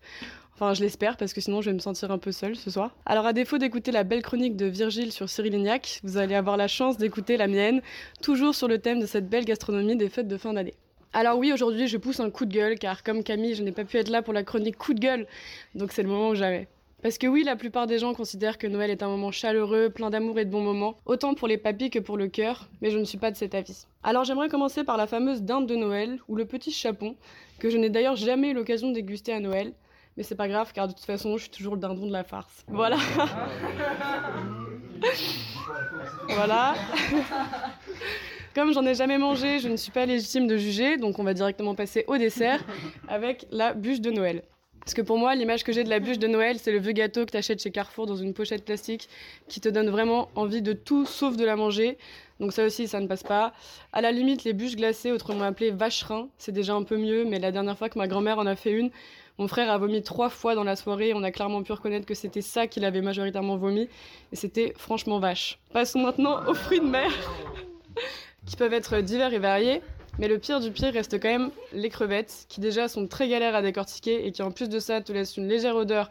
Enfin, 0.59 0.73
je 0.73 0.81
l'espère 0.81 1.19
parce 1.19 1.35
que 1.35 1.43
sinon 1.43 1.61
je 1.61 1.69
vais 1.69 1.75
me 1.75 1.81
sentir 1.81 2.11
un 2.11 2.17
peu 2.17 2.33
seule 2.33 2.57
ce 2.57 2.71
soir. 2.71 2.97
Alors, 3.05 3.27
à 3.27 3.35
défaut 3.35 3.59
d'écouter 3.59 3.93
la 3.93 4.05
belle 4.05 4.23
chronique 4.23 4.57
de 4.57 4.65
Virgile 4.65 5.13
sur 5.13 5.29
Cyril 5.29 5.53
Lignac, 5.53 6.01
vous 6.03 6.17
allez 6.17 6.35
avoir 6.35 6.57
la 6.57 6.67
chance 6.67 6.97
d'écouter 6.97 7.37
la 7.37 7.47
mienne, 7.47 7.83
toujours 8.23 8.55
sur 8.55 8.67
le 8.67 8.79
thème 8.79 8.99
de 8.99 9.05
cette 9.05 9.29
belle 9.29 9.45
gastronomie 9.45 9.97
des 9.97 10.09
fêtes 10.09 10.29
de 10.29 10.39
fin 10.39 10.55
d'année. 10.55 10.73
Alors 11.13 11.37
oui, 11.37 11.53
aujourd'hui, 11.53 11.89
je 11.89 11.99
pousse 11.99 12.21
un 12.21 12.31
coup 12.31 12.47
de 12.47 12.55
gueule 12.55 12.79
car 12.79 13.03
comme 13.03 13.23
Camille, 13.23 13.55
je 13.55 13.63
n'ai 13.63 13.73
pas 13.73 13.85
pu 13.85 13.99
être 13.99 14.09
là 14.09 14.23
pour 14.23 14.33
la 14.33 14.45
chronique 14.45 14.79
coup 14.79 14.95
de 14.95 15.01
gueule, 15.01 15.27
donc 15.75 15.93
c'est 15.93 16.03
le 16.03 16.09
moment 16.09 16.31
où 16.31 16.35
j'avais. 16.35 16.69
Parce 17.03 17.19
que 17.19 17.27
oui, 17.27 17.45
la 17.45 17.57
plupart 17.57 17.87
des 17.87 17.99
gens 17.99 18.15
considèrent 18.15 18.57
que 18.57 18.67
Noël 18.67 18.91
est 18.91 19.03
un 19.03 19.09
moment 19.09 19.33
chaleureux, 19.33 19.91
plein 19.91 20.09
d'amour 20.09 20.39
et 20.39 20.47
de 20.47 20.51
bons 20.51 20.63
moments, 20.63 20.97
autant 21.05 21.35
pour 21.35 21.49
les 21.49 21.59
papis 21.59 21.91
que 21.91 21.99
pour 21.99 22.17
le 22.17 22.29
cœur, 22.29 22.71
mais 22.81 22.91
je 22.91 22.97
ne 22.97 23.05
suis 23.05 23.19
pas 23.19 23.31
de 23.31 23.37
cet 23.37 23.55
avis. 23.55 23.85
Alors 24.03 24.25
j'aimerais 24.25 24.49
commencer 24.49 24.85
par 24.85 24.97
la 24.97 25.07
fameuse 25.07 25.43
dinde 25.43 25.67
de 25.67 25.77
Noël, 25.77 26.19
ou 26.29 26.35
le 26.35 26.47
petit 26.47 26.73
chapon, 26.73 27.15
que 27.59 27.69
je 27.69 27.77
n'ai 27.77 27.91
d'ailleurs 27.91 28.17
jamais 28.17 28.53
eu 28.53 28.55
l'occasion 28.55 28.89
de 28.89 28.95
déguster 28.95 29.35
à 29.35 29.41
Noël, 29.41 29.75
mais 30.17 30.23
c'est 30.23 30.35
pas 30.35 30.49
grave 30.49 30.73
car 30.73 30.89
de 30.89 30.93
toute 30.93 31.05
façon, 31.05 31.37
je 31.37 31.43
suis 31.43 31.51
toujours 31.51 31.75
le 31.75 31.81
dindon 31.81 32.07
de 32.07 32.13
la 32.13 32.25
farce. 32.25 32.65
Voilà. 32.69 32.97
voilà. 36.29 36.75
Comme 38.55 38.73
j'en 38.73 38.87
ai 38.87 38.95
jamais 38.95 39.19
mangé, 39.19 39.59
je 39.59 39.69
ne 39.69 39.77
suis 39.77 39.93
pas 39.93 40.07
légitime 40.07 40.47
de 40.47 40.57
juger, 40.57 40.97
donc 40.97 41.19
on 41.19 41.25
va 41.25 41.35
directement 41.35 41.75
passer 41.75 42.05
au 42.07 42.17
dessert 42.17 42.65
avec 43.07 43.47
la 43.51 43.75
bûche 43.75 44.01
de 44.01 44.11
Noël. 44.11 44.43
Parce 44.81 44.95
que 44.95 45.03
pour 45.03 45.19
moi, 45.19 45.35
l'image 45.35 45.65
que 45.65 45.73
j'ai 45.73 45.83
de 45.83 45.91
la 45.91 45.99
bûche 45.99 46.21
de 46.21 46.29
Noël, 46.29 46.59
c'est 46.61 46.71
le 46.71 46.79
vieux 46.79 46.93
gâteau 46.93 47.27
que 47.27 47.33
t'achètes 47.33 47.61
chez 47.61 47.73
Carrefour 47.73 48.07
dans 48.07 48.15
une 48.15 48.33
pochette 48.33 48.65
plastique 48.65 49.09
qui 49.49 49.61
te 49.61 49.69
donne 49.69 49.91
vraiment 49.91 50.29
envie 50.37 50.63
de 50.63 50.73
tout 50.73 51.05
sauf 51.07 51.37
de 51.37 51.45
la 51.45 51.57
manger. 51.57 51.99
Donc 52.39 52.53
ça 52.53 52.65
aussi, 52.65 52.87
ça 52.87 53.01
ne 53.01 53.09
passe 53.09 53.25
pas. 53.25 53.53
À 53.93 54.01
la 54.01 54.13
limite, 54.13 54.45
les 54.45 54.53
bûches 54.53 54.77
glacées, 54.77 55.11
autrement 55.11 55.43
appelées 55.43 55.73
vacherins, 55.73 56.29
c'est 56.39 56.53
déjà 56.53 56.75
un 56.75 56.85
peu 56.85 56.97
mieux, 56.97 57.25
mais 57.25 57.41
la 57.41 57.51
dernière 57.51 57.77
fois 57.77 57.89
que 57.89 57.99
ma 57.99 58.07
grand-mère 58.07 58.39
en 58.39 58.47
a 58.47 58.55
fait 58.55 58.71
une, 58.71 58.91
mon 59.39 59.49
frère 59.49 59.71
a 59.71 59.77
vomi 59.77 60.03
trois 60.03 60.31
fois 60.31 60.55
dans 60.55 60.65
la 60.65 60.77
soirée. 60.77 61.13
On 61.15 61.23
a 61.23 61.31
clairement 61.31 61.63
pu 61.63 61.73
reconnaître 61.73 62.07
que 62.07 62.15
c'était 62.15 62.43
ça 62.43 62.67
qu'il 62.67 62.85
avait 62.85 63.03
majoritairement 63.03 63.57
vomi. 63.57 63.89
Et 64.33 64.37
c'était 64.37 64.73
franchement 64.77 65.19
vache. 65.19 65.59
Passons 65.73 66.01
maintenant 66.01 66.47
aux 66.47 66.55
fruits 66.55 66.81
de 66.81 66.87
mer, 66.87 67.11
qui 68.47 68.57
peuvent 68.57 68.73
être 68.73 68.99
divers 69.01 69.35
et 69.35 69.39
variés. 69.39 69.83
Mais 70.19 70.29
le 70.29 70.39
pire 70.39 70.61
du 70.61 70.71
pire 70.71 70.95
reste 70.95 71.21
quand 71.21 71.29
même 71.29 71.51
les 71.75 71.91
crevettes, 71.91 72.47
qui 72.49 72.61
déjà 72.61 72.89
sont 72.89 73.07
très 73.07 73.29
galères 73.29 73.55
à 73.55 73.61
décortiquer 73.61 74.27
et 74.27 74.33
qui 74.33 74.43
en 74.43 74.51
plus 74.51 74.71
de 74.71 74.79
ça 74.79 75.03
te 75.03 75.13
laissent 75.13 75.37
une 75.37 75.47
légère 75.47 75.77
odeur 75.77 76.09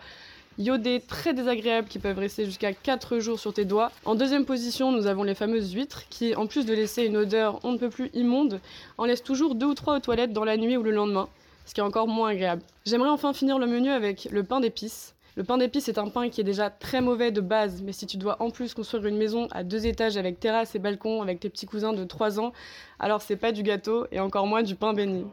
iodée 0.60 1.01
très 1.05 1.34
désagréable 1.34 1.88
qui 1.88 1.98
peuvent 1.98 2.20
rester 2.20 2.46
jusqu'à 2.46 2.72
4 2.72 3.17
jours 3.17 3.39
sur 3.39 3.51
tes 3.51 3.65
doigts. 3.65 3.91
En 4.05 4.13
deuxième 4.13 4.46
position, 4.46 4.91
nous 4.91 5.08
avons 5.08 5.24
les 5.24 5.34
fameuses 5.34 5.74
huîtres 5.74 6.03
qui, 6.10 6.36
en 6.36 6.46
plus 6.46 6.65
de 6.67 6.74
laisser 6.74 7.05
une 7.05 7.17
odeur 7.17 7.60
on 7.63 7.72
ne 7.72 7.77
peut 7.77 7.89
plus 7.89 8.12
immonde, 8.13 8.62
en 9.00 9.05
laissent 9.05 9.24
toujours 9.24 9.55
deux 9.55 9.65
ou 9.65 9.74
trois 9.74 9.98
aux 9.98 10.00
toilettes 10.00 10.34
dans 10.34 10.46
la 10.46 10.58
nuit 10.58 10.77
ou 10.77 10.84
le 10.84 10.91
lendemain, 10.91 11.27
ce 11.65 11.74
qui 11.74 11.81
est 11.81 11.84
encore 11.84 12.07
moins 12.07 12.29
agréable. 12.29 12.62
J'aimerais 12.86 13.10
enfin 13.10 13.34
finir 13.34 13.60
le 13.60 13.67
menu 13.67 13.89
avec 13.89 14.29
le 14.31 14.43
pain 14.43 14.60
d'épices, 14.60 15.15
Le 15.38 15.43
pain 15.43 15.57
d'épices 15.57 15.89
est 15.89 15.98
un 15.98 16.07
pain 16.07 16.29
qui 16.29 16.39
est 16.39 16.45
déjà 16.45 16.69
très 16.69 17.01
mauvais 17.01 17.29
de 17.29 17.41
base, 17.41 17.81
mais 17.81 17.91
si 17.91 18.07
tu 18.07 18.15
dois 18.15 18.41
en 18.41 18.51
plus 18.51 18.74
construire 18.74 19.05
une 19.05 19.17
maison 19.17 19.50
à 19.51 19.65
deux 19.65 19.86
étages 19.86 20.15
avec 20.15 20.39
terrasse 20.39 20.75
et 20.75 20.79
balcon 20.79 21.22
avec 21.22 21.41
tes 21.41 21.50
petits 21.50 21.65
cousins 21.65 21.91
de 21.91 22.05
3 22.05 22.39
ans, 22.39 22.53
alors 23.00 23.22
c'est 23.22 23.36
pas 23.36 23.51
du 23.51 23.62
gâteau 23.62 24.07
et 24.13 24.22
encore 24.22 24.48
moins 24.48 24.63
du 24.63 24.75
pain 24.75 24.93
béni. 24.93 25.25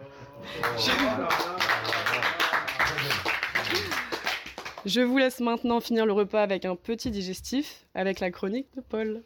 Je 4.85 5.01
vous 5.01 5.19
laisse 5.19 5.39
maintenant 5.39 5.79
finir 5.79 6.05
le 6.05 6.13
repas 6.13 6.43
avec 6.43 6.65
un 6.65 6.75
petit 6.75 7.13
digestif, 7.13 7.87
avec 7.95 8.19
la 8.19 8.33
chronique 8.33 8.67
de 8.75 8.81
Paul. 8.81 9.23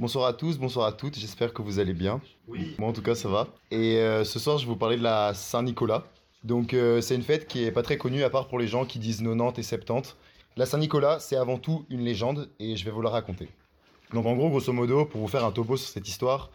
Bonsoir 0.00 0.26
à 0.26 0.32
tous, 0.32 0.58
bonsoir 0.58 0.86
à 0.86 0.92
toutes, 0.92 1.18
j'espère 1.18 1.52
que 1.52 1.60
vous 1.60 1.80
allez 1.80 1.92
bien. 1.92 2.20
Oui. 2.46 2.76
Moi 2.78 2.88
en 2.88 2.92
tout 2.92 3.02
cas 3.02 3.16
ça 3.16 3.28
va. 3.28 3.48
Et 3.72 3.96
euh, 3.96 4.22
ce 4.22 4.38
soir 4.38 4.56
je 4.56 4.64
vais 4.64 4.68
vous 4.68 4.76
parler 4.76 4.96
de 4.96 5.02
la 5.02 5.34
Saint-Nicolas. 5.34 6.04
Donc 6.44 6.72
euh, 6.72 7.00
c'est 7.00 7.16
une 7.16 7.22
fête 7.22 7.48
qui 7.48 7.64
est 7.64 7.72
pas 7.72 7.82
très 7.82 7.98
connue 7.98 8.22
à 8.22 8.30
part 8.30 8.46
pour 8.46 8.60
les 8.60 8.68
gens 8.68 8.84
qui 8.84 9.00
disent 9.00 9.24
90 9.24 9.58
et 9.58 9.62
70. 9.64 10.16
La 10.56 10.66
Saint-Nicolas 10.66 11.18
c'est 11.18 11.34
avant 11.34 11.58
tout 11.58 11.84
une 11.90 12.02
légende 12.02 12.48
et 12.60 12.76
je 12.76 12.84
vais 12.84 12.92
vous 12.92 13.02
la 13.02 13.10
raconter. 13.10 13.48
Donc 14.14 14.24
en 14.26 14.36
gros 14.36 14.48
grosso 14.50 14.72
modo 14.72 15.04
pour 15.04 15.20
vous 15.20 15.26
faire 15.26 15.44
un 15.44 15.50
topo 15.50 15.76
sur 15.76 15.88
cette 15.88 16.06
histoire, 16.06 16.52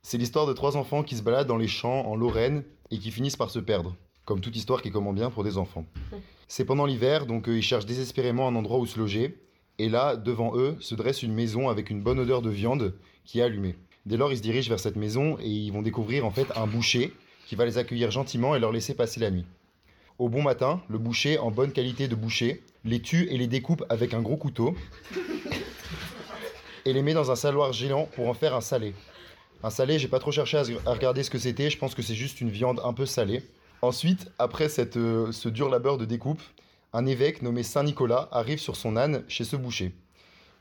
c'est 0.00 0.16
l'histoire 0.16 0.46
de 0.46 0.54
trois 0.54 0.78
enfants 0.78 1.02
qui 1.02 1.16
se 1.16 1.22
baladent 1.22 1.48
dans 1.48 1.58
les 1.58 1.68
champs 1.68 2.06
en 2.06 2.16
Lorraine 2.16 2.64
et 2.90 2.98
qui 2.98 3.10
finissent 3.10 3.36
par 3.36 3.50
se 3.50 3.58
perdre. 3.58 3.94
Comme 4.24 4.40
toute 4.40 4.56
histoire 4.56 4.80
qui 4.80 4.90
commence 4.90 5.14
bien 5.14 5.28
pour 5.28 5.44
des 5.44 5.58
enfants. 5.58 5.84
C'est 6.48 6.64
pendant 6.64 6.86
l'hiver 6.86 7.26
donc 7.26 7.46
euh, 7.46 7.58
ils 7.58 7.62
cherchent 7.62 7.84
désespérément 7.84 8.48
un 8.48 8.56
endroit 8.56 8.78
où 8.78 8.86
se 8.86 8.98
loger 8.98 9.36
et 9.78 9.88
là, 9.88 10.16
devant 10.16 10.56
eux, 10.56 10.76
se 10.80 10.94
dresse 10.94 11.22
une 11.22 11.34
maison 11.34 11.68
avec 11.68 11.90
une 11.90 12.00
bonne 12.00 12.18
odeur 12.18 12.42
de 12.42 12.50
viande 12.50 12.94
qui 13.24 13.40
est 13.40 13.42
allumée. 13.42 13.76
Dès 14.06 14.16
lors, 14.16 14.32
ils 14.32 14.38
se 14.38 14.42
dirigent 14.42 14.68
vers 14.68 14.80
cette 14.80 14.96
maison 14.96 15.36
et 15.40 15.48
ils 15.48 15.70
vont 15.70 15.82
découvrir 15.82 16.24
en 16.24 16.30
fait 16.30 16.46
un 16.56 16.66
boucher 16.66 17.12
qui 17.46 17.56
va 17.56 17.64
les 17.64 17.78
accueillir 17.78 18.10
gentiment 18.10 18.54
et 18.54 18.60
leur 18.60 18.72
laisser 18.72 18.94
passer 18.94 19.20
la 19.20 19.30
nuit. 19.30 19.44
Au 20.18 20.28
bon 20.28 20.42
matin, 20.42 20.80
le 20.88 20.98
boucher, 20.98 21.38
en 21.38 21.50
bonne 21.50 21.72
qualité 21.72 22.08
de 22.08 22.14
boucher, 22.14 22.62
les 22.84 23.00
tue 23.00 23.28
et 23.30 23.36
les 23.36 23.48
découpe 23.48 23.84
avec 23.88 24.14
un 24.14 24.22
gros 24.22 24.36
couteau 24.36 24.74
et 26.86 26.92
les 26.92 27.02
met 27.02 27.14
dans 27.14 27.30
un 27.30 27.36
saloir 27.36 27.72
géant 27.72 28.08
pour 28.14 28.28
en 28.28 28.34
faire 28.34 28.54
un 28.54 28.60
salé. 28.60 28.94
Un 29.62 29.70
salé, 29.70 29.98
j'ai 29.98 30.08
pas 30.08 30.20
trop 30.20 30.32
cherché 30.32 30.56
à 30.56 30.92
regarder 30.92 31.22
ce 31.22 31.30
que 31.30 31.38
c'était, 31.38 31.68
je 31.68 31.78
pense 31.78 31.94
que 31.94 32.02
c'est 32.02 32.14
juste 32.14 32.40
une 32.40 32.50
viande 32.50 32.80
un 32.84 32.92
peu 32.92 33.04
salée. 33.06 33.42
Ensuite, 33.82 34.30
après 34.38 34.68
cette, 34.68 34.96
euh, 34.96 35.32
ce 35.32 35.48
dur 35.48 35.68
labeur 35.68 35.98
de 35.98 36.04
découpe, 36.04 36.40
un 36.92 37.06
évêque 37.06 37.42
nommé 37.42 37.62
Saint 37.62 37.82
Nicolas 37.82 38.28
arrive 38.32 38.58
sur 38.58 38.76
son 38.76 38.96
âne 38.96 39.24
chez 39.28 39.44
ce 39.44 39.56
boucher. 39.56 39.94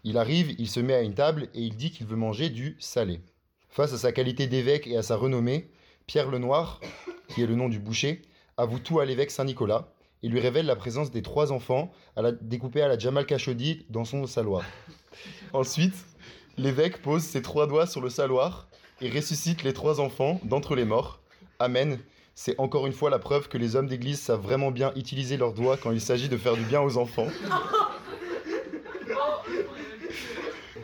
Il 0.04 0.18
arrive, 0.18 0.54
il 0.60 0.70
se 0.70 0.80
met 0.80 0.94
à 0.94 1.02
une 1.02 1.16
table 1.16 1.50
et 1.54 1.62
il 1.62 1.76
dit 1.78 1.92
qu'il 1.92 2.06
veut 2.06 2.16
manger 2.16 2.50
du 2.50 2.76
salé. 2.80 3.22
Face 3.70 3.94
à 3.94 3.98
sa 3.98 4.12
qualité 4.12 4.48
d'évêque 4.48 4.88
et 4.88 4.98
à 4.98 5.02
sa 5.02 5.16
renommée, 5.16 5.70
Pierre 6.08 6.30
Lenoir, 6.30 6.80
qui 7.28 7.42
est 7.42 7.48
le 7.48 7.56
nom 7.56 7.70
du 7.70 7.80
boucher, 7.80 8.22
avoue 8.58 8.80
tout 8.80 9.00
à 9.00 9.06
l'évêque 9.06 9.32
Saint 9.32 9.46
Nicolas 9.46 9.92
et 10.24 10.30
lui 10.30 10.40
révèle 10.40 10.66
la 10.66 10.76
présence 10.76 11.12
des 11.12 11.22
trois 11.22 11.52
enfants 11.52 11.92
à 12.16 12.22
la, 12.22 12.32
découpés 12.32 12.82
à 12.82 12.88
la 12.88 12.98
Jamal 12.98 13.26
Khashoggi 13.26 13.86
dans 13.90 14.06
son 14.06 14.28
saloir. 14.28 14.64
Ensuite, 15.54 15.96
l'évêque 16.58 17.02
pose 17.02 17.24
ses 17.24 17.42
trois 17.42 17.68
doigts 17.68 17.88
sur 17.88 18.02
le 18.02 18.10
saloir 18.10 18.68
et 19.02 19.10
ressuscite 19.10 19.64
les 19.64 19.74
trois 19.74 20.00
enfants 20.00 20.40
d'entre 20.44 20.76
les 20.76 20.86
morts. 20.86 21.20
Amen. 21.60 22.00
C'est 22.38 22.60
encore 22.60 22.86
une 22.86 22.92
fois 22.92 23.10
la 23.10 23.18
preuve 23.18 23.48
que 23.48 23.58
les 23.58 23.78
hommes 23.78 23.88
d'église 23.88 24.20
savent 24.20 24.42
vraiment 24.42 24.70
bien 24.70 24.92
utiliser 24.98 25.38
leurs 25.38 25.54
doigts 25.54 25.78
quand 25.78 25.92
il 25.92 26.02
s'agit 26.02 26.28
de 26.28 26.36
faire 26.36 26.56
du 26.56 26.64
bien 26.64 26.82
aux 26.82 26.98
enfants. 26.98 27.28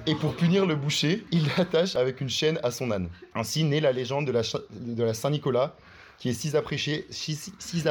Et 0.08 0.16
pour 0.16 0.34
punir 0.34 0.66
le 0.66 0.76
boucher, 0.76 1.26
il 1.32 1.46
l'attache 1.58 1.98
avec 1.98 2.22
une 2.22 2.30
chaîne 2.30 2.58
à 2.64 2.72
son 2.72 2.90
âne. 2.90 3.10
Ainsi 3.36 3.66
naît 3.66 3.82
la 3.82 3.92
légende 3.92 4.26
de 4.26 4.32
la, 4.32 4.42
de 4.72 5.04
la 5.04 5.14
Saint-Nicolas, 5.14 5.76
qui 6.18 6.30
est 6.30 6.34
si 6.34 6.56
appréciée, 6.56 7.06
si, 7.10 7.36
si 7.36 7.84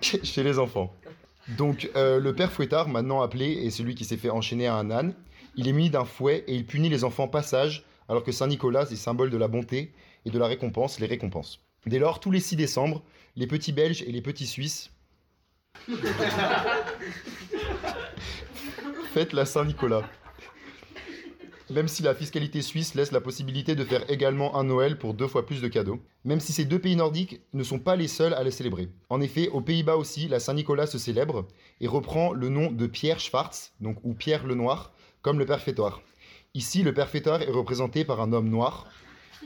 chez 0.00 0.42
les 0.44 0.58
enfants. 0.60 0.94
Donc 1.58 1.90
euh, 1.96 2.20
le 2.20 2.32
père 2.32 2.52
fouettard, 2.52 2.88
maintenant 2.88 3.22
appelé, 3.22 3.66
est 3.66 3.70
celui 3.70 3.96
qui 3.96 4.04
s'est 4.04 4.16
fait 4.16 4.30
enchaîner 4.30 4.68
à 4.68 4.76
un 4.76 4.90
âne. 4.92 5.14
Il 5.56 5.66
est 5.66 5.72
muni 5.72 5.90
d'un 5.90 6.04
fouet 6.04 6.44
et 6.46 6.54
il 6.54 6.64
punit 6.64 6.88
les 6.88 7.02
enfants 7.02 7.26
passage 7.26 7.84
alors 8.10 8.24
que 8.24 8.32
Saint 8.32 8.48
Nicolas 8.48 8.88
est 8.90 8.96
symbole 8.96 9.30
de 9.30 9.36
la 9.36 9.46
bonté 9.46 9.92
et 10.24 10.30
de 10.30 10.38
la 10.38 10.48
récompense, 10.48 10.98
les 10.98 11.06
récompenses. 11.06 11.60
Dès 11.86 12.00
lors, 12.00 12.18
tous 12.18 12.32
les 12.32 12.40
6 12.40 12.56
décembre, 12.56 13.04
les 13.36 13.46
petits 13.46 13.70
Belges 13.72 14.02
et 14.02 14.10
les 14.10 14.20
petits 14.20 14.48
Suisses 14.48 14.90
fêtent 19.14 19.32
la 19.32 19.46
Saint-Nicolas. 19.46 20.02
Même 21.70 21.86
si 21.86 22.02
la 22.02 22.16
fiscalité 22.16 22.62
suisse 22.62 22.96
laisse 22.96 23.12
la 23.12 23.20
possibilité 23.20 23.76
de 23.76 23.84
faire 23.84 24.10
également 24.10 24.56
un 24.56 24.64
Noël 24.64 24.98
pour 24.98 25.14
deux 25.14 25.28
fois 25.28 25.46
plus 25.46 25.62
de 25.62 25.68
cadeaux. 25.68 26.00
Même 26.24 26.40
si 26.40 26.52
ces 26.52 26.64
deux 26.64 26.80
pays 26.80 26.96
nordiques 26.96 27.40
ne 27.52 27.62
sont 27.62 27.78
pas 27.78 27.94
les 27.94 28.08
seuls 28.08 28.34
à 28.34 28.42
le 28.42 28.50
célébrer. 28.50 28.88
En 29.08 29.20
effet, 29.20 29.48
aux 29.50 29.60
Pays-Bas 29.60 29.94
aussi, 29.94 30.26
la 30.26 30.40
Saint-Nicolas 30.40 30.88
se 30.88 30.98
célèbre 30.98 31.46
et 31.80 31.86
reprend 31.86 32.32
le 32.32 32.48
nom 32.48 32.72
de 32.72 32.88
Pierre 32.88 33.20
Schwartz, 33.20 33.72
ou 34.02 34.14
Pierre 34.14 34.48
le 34.48 34.56
Noir, 34.56 34.92
comme 35.22 35.38
le 35.38 35.46
père 35.46 35.60
fêtoir. 35.60 36.02
Ici, 36.54 36.82
le 36.82 36.92
père 36.92 37.08
fêteur 37.08 37.42
est 37.42 37.50
représenté 37.50 38.04
par 38.04 38.20
un 38.20 38.32
homme 38.32 38.48
noir 38.48 38.86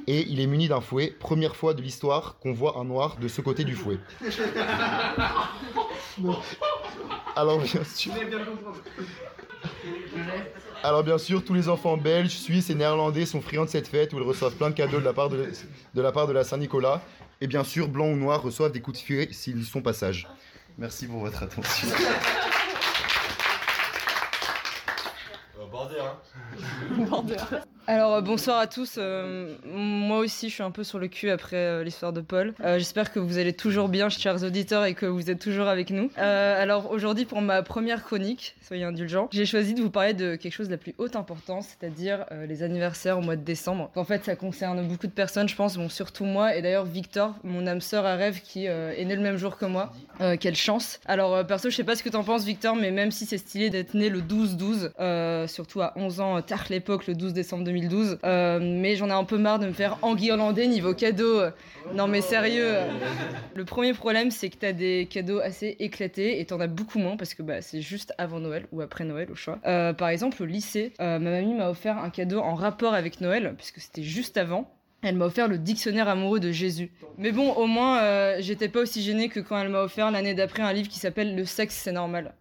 et 0.07 0.23
il 0.23 0.41
est 0.41 0.47
muni 0.47 0.69
d'un 0.69 0.81
fouet. 0.81 1.15
Première 1.21 1.55
fois 1.55 1.75
de 1.75 1.83
l'histoire 1.83 2.39
qu'on 2.39 2.55
voit 2.55 2.79
un 2.79 2.85
noir 2.85 3.19
de 3.21 3.29
ce 3.29 3.43
côté 3.43 3.65
du 3.65 3.75
fouet. 3.75 3.99
Alors 7.37 7.59
bien 7.59 7.85
sûr. 7.85 8.15
Alors 10.83 11.05
bien 11.05 11.19
sûr, 11.19 11.45
tous 11.45 11.53
les 11.53 11.69
enfants 11.69 11.99
belges, 11.99 12.31
suisses 12.31 12.71
et 12.71 12.75
néerlandais 12.75 13.27
sont 13.27 13.43
friands 13.43 13.67
de 13.67 13.71
cette 13.71 13.89
fête 13.89 14.15
où 14.15 14.17
ils 14.17 14.23
reçoivent 14.23 14.55
plein 14.55 14.71
de 14.71 14.75
cadeaux 14.75 15.01
de 15.01 15.05
la 15.05 15.13
part 15.13 15.29
de, 15.29 15.51
de 15.95 16.03
la, 16.03 16.11
part 16.11 16.27
de 16.27 16.33
la 16.33 16.43
Saint-Nicolas. 16.43 17.03
Et 17.43 17.47
bien 17.47 17.65
sûr, 17.65 17.89
blancs 17.89 18.15
ou 18.15 18.17
noirs 18.17 18.41
reçoivent 18.41 18.73
des 18.73 18.81
coups 18.81 18.99
de 18.99 19.05
fouet 19.05 19.29
s'ils 19.31 19.67
sont 19.67 19.83
passage. 19.83 20.27
Merci 20.79 21.07
pour 21.07 21.21
votre 21.21 21.43
attention. 21.43 21.89
Border, 25.85 26.17
hein 26.97 27.07
Border. 27.11 27.65
Alors 27.87 28.15
euh, 28.15 28.21
bonsoir 28.23 28.59
à 28.59 28.67
tous. 28.67 28.95
Euh, 28.97 29.55
moi 29.67 30.19
aussi, 30.19 30.49
je 30.49 30.55
suis 30.55 30.63
un 30.63 30.71
peu 30.71 30.85
sur 30.85 30.99
le 30.99 31.09
cul 31.09 31.29
après 31.29 31.57
euh, 31.57 31.85
l'histoire 31.85 32.15
de 32.15 32.23
Paul. 32.23 32.55
J'espère 32.63 33.13
que 33.13 33.19
vous 33.19 33.37
allez 33.37 33.53
toujours 33.53 33.89
bien, 33.89 34.09
chers 34.09 34.43
auditeurs, 34.43 34.85
et 34.87 34.95
que 34.95 35.05
vous 35.05 35.31
êtes 35.31 35.39
toujours 35.39 35.69
avec 35.69 35.91
nous. 35.91 36.11
alors 36.17 36.91
aujourd'hui, 36.91 37.25
pour 37.25 37.43
ma 37.43 37.63
première 37.63 38.05
chronique, 38.05 38.57
soyez 38.63 38.85
indulgents, 38.85 39.29
j'ai 39.33 39.45
choisi 39.45 39.75
de 39.75 39.83
vous 39.83 39.91
parler 39.91 40.15
de 40.15 40.37
quelque 40.37 40.53
chose 40.53 40.69
de 40.69 40.73
la 40.73 40.79
plus 40.79 40.95
haute 40.99 41.17
importance, 41.17 41.69
c'est-à-dire 41.69 42.25
les 42.49 42.63
anniversaires 42.63 43.19
au 43.19 43.21
mois 43.21 43.37
de 43.37 43.43
décembre. 43.43 43.91
En 43.95 44.05
fait, 44.05 44.25
ça 44.25 44.37
concerne 44.37 44.87
beaucoup 44.87 45.07
de 45.07 45.13
personnes, 45.13 45.49
je 45.49 45.57
pense, 45.57 45.77
bon 45.77 45.89
surtout 45.89 46.25
moi, 46.25 46.57
et 46.57 46.63
d'ailleurs 46.63 46.85
Victor, 46.85 47.35
mon 47.45 47.67
âme 47.67 47.81
sœur 47.81 48.07
à 48.07 48.17
rêve, 48.17 48.41
qui 48.41 48.67
est 48.67 49.05
né 49.05 49.15
le 49.15 49.23
même 49.23 49.37
jour 49.37 49.59
que 49.59 49.67
moi. 49.67 49.93
quelle 50.41 50.57
chance. 50.57 51.01
Alors 51.07 51.47
perso, 51.47 51.71
je 51.71 51.77
sais 51.77 51.85
pas 51.85 51.97
ce 51.97 52.03
que 52.03 52.09
t'en 52.09 52.25
penses, 52.25 52.45
Victor, 52.45 52.77
mais 52.77 52.91
même 52.91 53.11
si 53.11 53.27
c'est 53.27 53.39
stylé 53.39 53.71
d'être 53.71 53.95
né 53.95 54.09
le 54.09 54.21
12-12, 54.21 55.47
surtout 55.49 55.83
à 55.83 55.93
11 55.97 56.21
ans, 56.21 56.43
tard 56.43 56.65
l'époque, 56.71 57.07
le 57.07 57.15
12 57.15 57.33
décembre 57.33 57.65
2012. 57.75 58.19
Euh, 58.25 58.59
mais 58.61 58.97
j'en 58.97 59.09
ai 59.09 59.13
un 59.13 59.25
peu 59.25 59.39
marre 59.39 59.59
de 59.59 59.67
me 59.67 59.73
faire 59.73 59.99
enguirlander 60.03 60.67
niveau 60.67 60.95
cadeau. 60.95 61.41
Non 61.95 62.07
mais 62.07 62.21
sérieux. 62.21 62.75
Le 63.55 63.65
premier 63.65 63.93
problème, 63.93 64.31
c'est 64.31 64.49
que 64.49 64.57
t'as 64.57 64.73
des 64.73 65.07
cadeaux 65.11 65.41
assez 65.41 65.77
éclatés 65.81 66.41
et 66.41 66.45
t'en 66.45 66.61
as 66.61 66.67
beaucoup 66.67 66.99
moins 66.99 67.17
parce 67.17 67.35
que 67.35 67.43
bah, 67.43 67.61
c'est 67.61 67.81
juste 67.81 68.15
avant 68.19 68.41
Noël 68.41 68.67
ou 68.73 68.81
après 68.81 69.05
Noël 69.05 69.31
au 69.31 69.35
choix. 69.35 69.59
Euh, 69.67 69.93
par 69.93 70.09
exemple, 70.09 70.43
au 70.43 70.47
lycée, 70.47 70.93
euh, 71.01 71.19
ma 71.19 71.31
mamie 71.31 71.55
m'a 71.55 71.69
offert 71.69 71.99
un 71.99 72.11
cadeau 72.11 72.41
en 72.41 72.55
rapport 72.55 72.95
avec 72.95 73.21
Noël 73.21 73.55
puisque 73.57 73.81
c'était 73.81 74.03
juste 74.03 74.37
avant. 74.37 74.71
Elle 75.03 75.17
m'a 75.17 75.27
offert 75.27 75.49
le 75.49 75.59
dictionnaire 75.59 76.09
amoureux 76.09 76.41
de 76.41 76.51
Jésus. 76.51 76.91
Mais 77.19 77.31
bon, 77.31 77.53
au 77.53 77.67
moins, 77.67 78.41
j'étais 78.41 78.69
pas 78.69 78.81
aussi 78.81 79.03
gênée 79.03 79.29
que 79.29 79.39
quand 79.39 79.61
elle 79.61 79.69
m'a 79.69 79.83
offert 79.83 80.11
l'année 80.11 80.33
d'après 80.33 80.63
un 80.63 80.73
livre 80.73 80.89
qui 80.89 80.99
s'appelle 80.99 81.37
Le 81.37 81.45
sexe, 81.45 81.75
c'est 81.75 81.93
normal. 81.93 82.33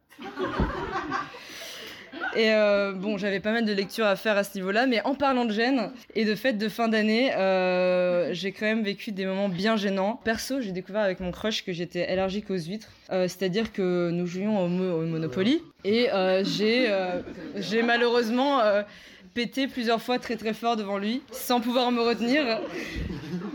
Et 2.36 2.52
euh, 2.52 2.94
bon, 2.94 3.18
j'avais 3.18 3.40
pas 3.40 3.52
mal 3.52 3.66
de 3.66 3.74
lectures 3.74 4.06
à 4.06 4.16
faire 4.16 4.38
à 4.38 4.44
ce 4.44 4.56
niveau-là, 4.56 4.88
mais 4.88 5.02
en 5.06 5.14
parlant 5.14 5.46
de 5.46 5.52
gêne 5.52 5.92
et 6.16 6.26
de 6.26 6.34
fêtes 6.36 6.58
de 6.58 6.68
fin 6.68 6.88
d'année, 6.88 7.34
euh, 7.36 8.34
j'ai 8.34 8.52
quand 8.52 8.66
même 8.66 8.84
vécu 8.84 9.12
des 9.12 9.26
moments 9.26 9.50
bien 9.50 9.78
gênants. 9.78 10.20
Perso, 10.24 10.60
j'ai 10.62 10.72
découvert 10.72 11.02
avec 11.02 11.20
mon 11.20 11.32
crush 11.32 11.64
que 11.64 11.74
j'étais 11.74 12.06
allergique 12.08 12.50
aux 12.50 12.58
huîtres, 12.58 12.90
euh, 13.12 13.28
c'est-à-dire 13.28 13.72
que 13.72 14.10
nous 14.12 14.26
jouions 14.26 14.66
au, 14.66 14.68
Monopoly 14.68 15.62
et 15.84 16.08
j'ai 16.44 17.84
malheureusement 17.84 18.62
pété 19.34 19.68
plusieurs 19.68 20.02
fois 20.02 20.18
très 20.18 20.36
très 20.36 20.54
fort 20.54 20.76
devant 20.76 20.98
lui 20.98 21.22
sans 21.32 21.62
pouvoir 21.62 21.92
me 21.92 22.02
retenir. 22.02 22.60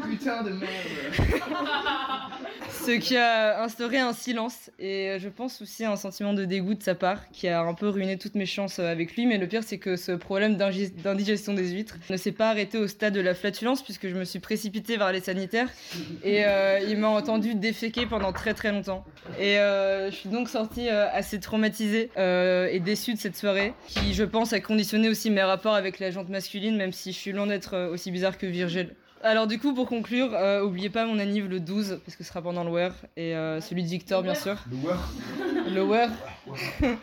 Putain 0.08 0.42
de 0.42 0.50
merde. 0.50 0.70
Ce 2.70 2.92
qui 2.92 3.16
a 3.16 3.62
instauré 3.62 3.98
un 3.98 4.12
silence 4.12 4.70
et 4.78 5.10
euh, 5.10 5.18
je 5.18 5.28
pense 5.28 5.60
aussi 5.62 5.84
un 5.84 5.96
sentiment 5.96 6.32
de 6.32 6.44
dégoût 6.44 6.74
de 6.74 6.82
sa 6.82 6.94
part 6.94 7.30
qui 7.30 7.48
a 7.48 7.60
un 7.60 7.74
peu 7.74 7.88
ruiné 7.88 8.18
toutes 8.18 8.34
mes 8.34 8.46
chances 8.46 8.78
euh, 8.78 8.90
avec 8.90 9.14
lui. 9.14 9.26
Mais 9.26 9.38
le 9.38 9.46
pire, 9.46 9.62
c'est 9.62 9.78
que 9.78 9.96
ce 9.96 10.12
problème 10.12 10.56
d'indigestion 10.56 11.54
des 11.54 11.70
huîtres 11.70 11.96
ne 12.10 12.16
s'est 12.16 12.32
pas 12.32 12.50
arrêté 12.50 12.78
au 12.78 12.86
stade 12.86 13.14
de 13.14 13.20
la 13.20 13.34
flatulence 13.34 13.82
puisque 13.82 14.08
je 14.08 14.14
me 14.14 14.24
suis 14.24 14.38
précipitée 14.38 14.96
vers 14.96 15.12
les 15.12 15.20
sanitaires 15.20 15.68
et 16.24 16.44
euh, 16.44 16.80
il 16.88 16.98
m'a 16.98 17.08
entendu 17.08 17.54
déféquer 17.54 18.06
pendant 18.06 18.32
très 18.32 18.54
très 18.54 18.72
longtemps. 18.72 19.04
Et 19.38 19.56
je 19.56 20.14
suis 20.14 20.28
donc 20.28 20.48
sortie 20.48 20.88
assez 20.88 21.40
traumatisée 21.40 22.10
et 22.16 22.80
déçue 22.80 23.14
de 23.14 23.18
cette 23.18 23.36
soirée 23.36 23.74
qui, 23.86 24.14
je 24.14 24.24
pense, 24.24 24.52
a 24.52 24.60
conditionné 24.60 25.08
aussi 25.08 25.30
mes 25.30 25.42
rapports 25.42 25.74
avec 25.74 25.98
la 25.98 26.10
jante 26.10 26.28
masculine, 26.28 26.76
même 26.76 26.92
si 26.92 27.12
je 27.12 27.18
suis 27.18 27.32
loin 27.32 27.46
d'être 27.46 27.90
aussi 27.92 28.10
bizarre 28.10 28.38
que 28.38 28.46
Virgile. 28.46 28.94
Alors 29.22 29.46
du 29.46 29.58
coup, 29.58 29.74
pour 29.74 29.88
conclure, 29.88 30.30
euh, 30.34 30.62
oubliez 30.62 30.90
pas 30.90 31.04
mon 31.04 31.18
anniv 31.18 31.48
le 31.48 31.58
12, 31.60 32.00
parce 32.04 32.16
que 32.16 32.22
ce 32.22 32.28
sera 32.28 32.40
pendant 32.40 32.62
le 32.62 32.70
WER, 32.70 32.90
et 33.16 33.34
euh, 33.34 33.60
celui 33.60 33.82
de 33.82 33.88
Victor, 33.88 34.22
bien 34.22 34.34
sûr. 34.34 34.56
Le 34.70 34.76
WER 34.76 34.98
Le 35.74 35.82
WER. 35.82 36.08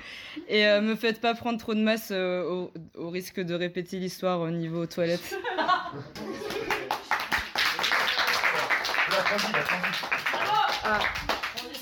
et 0.48 0.66
euh, 0.66 0.82
me 0.82 0.96
faites 0.96 1.20
pas 1.20 1.34
prendre 1.34 1.60
trop 1.60 1.74
de 1.74 1.82
masse 1.82 2.10
euh, 2.12 2.44
au, 2.44 2.72
au 2.96 3.10
risque 3.10 3.42
de 3.42 3.54
répéter 3.54 4.00
l'histoire 4.00 4.40
au 4.40 4.50
niveau 4.50 4.86
toilette. 4.86 5.36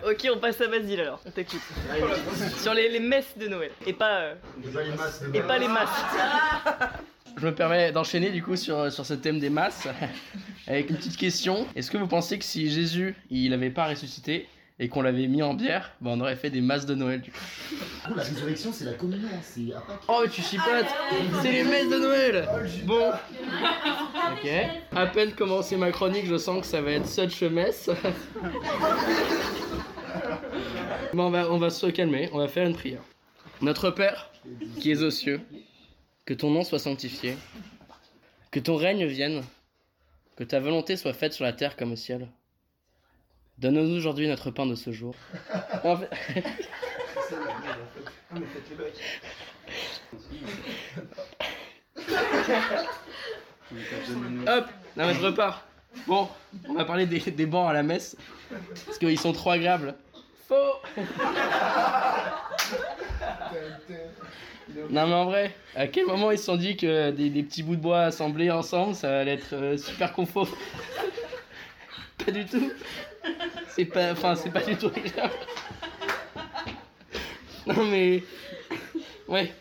Ok, 0.06 0.28
on 0.34 0.38
passe 0.38 0.60
à 0.60 0.68
Basile 0.68 1.00
alors, 1.00 1.22
on 1.26 1.32
t'écoute. 1.32 1.62
Sur 2.60 2.74
les, 2.74 2.90
les 2.90 3.00
messes 3.00 3.38
de 3.38 3.48
Noël, 3.48 3.72
et 3.86 3.94
pas, 3.94 4.20
euh, 4.20 4.36
et 5.34 5.42
pas 5.42 5.58
les 5.58 5.68
masses. 5.70 6.02
Je 7.44 7.50
me 7.50 7.54
permets 7.54 7.92
d'enchaîner 7.92 8.30
du 8.30 8.42
coup 8.42 8.56
sur, 8.56 8.90
sur 8.90 9.06
ce 9.06 9.14
thème 9.14 9.38
des 9.38 9.50
masses 9.50 9.90
avec 10.68 10.90
une 10.90 10.96
petite 10.96 11.18
question. 11.18 11.68
Est-ce 11.76 11.92
que 11.92 11.98
vous 11.98 12.08
pensez 12.08 12.40
que 12.40 12.46
si 12.46 12.72
Jésus 12.72 13.18
il 13.30 13.50
n'avait 13.50 13.70
pas 13.70 13.86
ressuscité 13.86 14.48
et 14.80 14.88
qu'on 14.88 15.02
l'avait 15.02 15.28
mis 15.28 15.44
en 15.44 15.54
bière, 15.54 15.92
bah, 16.00 16.12
on 16.14 16.22
aurait 16.22 16.38
fait 16.38 16.50
des 16.50 16.62
masses 16.62 16.86
de 16.86 16.96
Noël 16.96 17.20
du 17.20 17.32
coup? 17.32 17.38
Oh, 18.10 18.14
la 18.16 18.24
résurrection, 18.24 18.72
c'est 18.72 18.86
la 18.86 18.94
communion, 18.94 19.28
c'est 19.42 19.74
à 19.74 19.82
Pâques. 19.82 20.04
Oh 20.08 20.24
tu 20.32 20.42
chipotes 20.42 20.88
C'est 21.42 21.52
les 21.52 21.66
messes 21.66 21.90
de 21.90 21.98
Noël 21.98 22.48
Bon 22.86 23.12
Ok. 24.32 24.50
À 24.96 25.06
peine 25.08 25.34
commencé 25.34 25.76
ma 25.76 25.92
chronique, 25.92 26.28
je 26.28 26.38
sens 26.38 26.62
que 26.62 26.66
ça 26.66 26.80
va 26.80 26.92
être 26.92 27.10
such 27.10 27.44
a 27.44 27.50
mess. 27.50 27.90
bon, 31.14 31.26
on 31.26 31.30
va, 31.30 31.52
on 31.52 31.58
va 31.58 31.70
se 31.70 31.88
calmer, 31.88 32.30
on 32.32 32.38
va 32.38 32.48
faire 32.48 32.66
une 32.66 32.76
prière. 32.76 33.02
Notre 33.62 33.90
Père, 33.90 34.30
qui 34.80 34.92
es 34.92 35.04
aux 35.04 35.12
cieux, 35.12 35.42
que 36.26 36.34
ton 36.34 36.50
nom 36.52 36.64
soit 36.64 36.80
sanctifié, 36.80 37.38
que 38.52 38.60
ton 38.60 38.76
règne 38.76 39.06
vienne, 39.06 39.44
que 40.38 40.44
ta 40.44 40.60
volonté 40.60 40.96
soit 40.98 41.14
faite 41.14 41.34
sur 41.34 41.44
la 41.46 41.54
terre 41.54 41.76
comme 41.76 41.92
au 41.92 41.96
ciel. 41.96 42.28
Donne-nous 43.60 43.96
aujourd'hui 43.96 44.28
notre 44.28 44.50
pain 44.52 44.66
de 44.66 44.76
ce 44.76 44.92
jour. 44.92 45.16
En 45.84 45.98
fait- 45.98 46.10
Hop, 54.48 54.66
non 54.98 55.08
mais 55.08 55.14
je 55.16 55.22
repars. 55.26 55.66
Bon, 56.08 56.28
on 56.68 56.74
va 56.74 56.86
parler 56.86 57.06
des, 57.06 57.20
des 57.20 57.46
bancs 57.46 57.70
à 57.70 57.74
la 57.74 57.84
messe, 57.84 58.16
parce 58.86 58.98
qu'ils 58.98 59.20
sont 59.20 59.34
trop 59.34 59.52
agréables. 59.52 59.96
Faux 60.48 60.82
Non 64.90 65.08
mais 65.08 65.14
en 65.14 65.26
vrai, 65.26 65.56
à 65.76 65.88
quel 65.88 66.06
moment 66.06 66.32
ils 66.32 66.38
se 66.38 66.46
sont 66.46 66.58
dit 66.58 66.76
que 66.78 67.12
des, 67.12 67.44
petits 67.44 67.64
bouts 67.64 67.76
de 67.76 67.82
bois 67.82 68.02
assemblés 68.02 68.52
ensemble, 68.52 68.96
ça 68.96 69.20
allait 69.20 69.34
être 69.34 69.54
euh, 69.54 69.78
super 69.78 70.14
confort 70.14 70.48
Pas 72.26 72.32
du 72.32 72.46
tout. 72.46 72.72
C'est 73.70 73.86
pas, 73.86 74.12
enfin 74.12 74.36
c'est 74.36 74.52
pas 74.52 74.62
du 74.62 74.76
tout 74.76 74.88
agréable. 74.88 75.34
Non 77.66 77.86
mais, 77.86 78.22
ouais. 79.30 79.54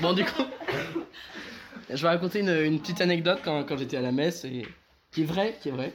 Bon 0.00 0.12
du 0.12 0.24
coup, 0.24 0.44
je 1.92 2.00
vais 2.00 2.08
raconter 2.08 2.40
une, 2.40 2.78
petite 2.78 3.00
anecdote 3.00 3.40
quand, 3.42 3.76
j'étais 3.76 3.96
à 3.96 4.00
la 4.00 4.12
messe 4.12 4.46
qui 5.10 5.22
est 5.22 5.24
vraie, 5.24 5.56
qui 5.60 5.70
est 5.70 5.72
vraie. 5.72 5.92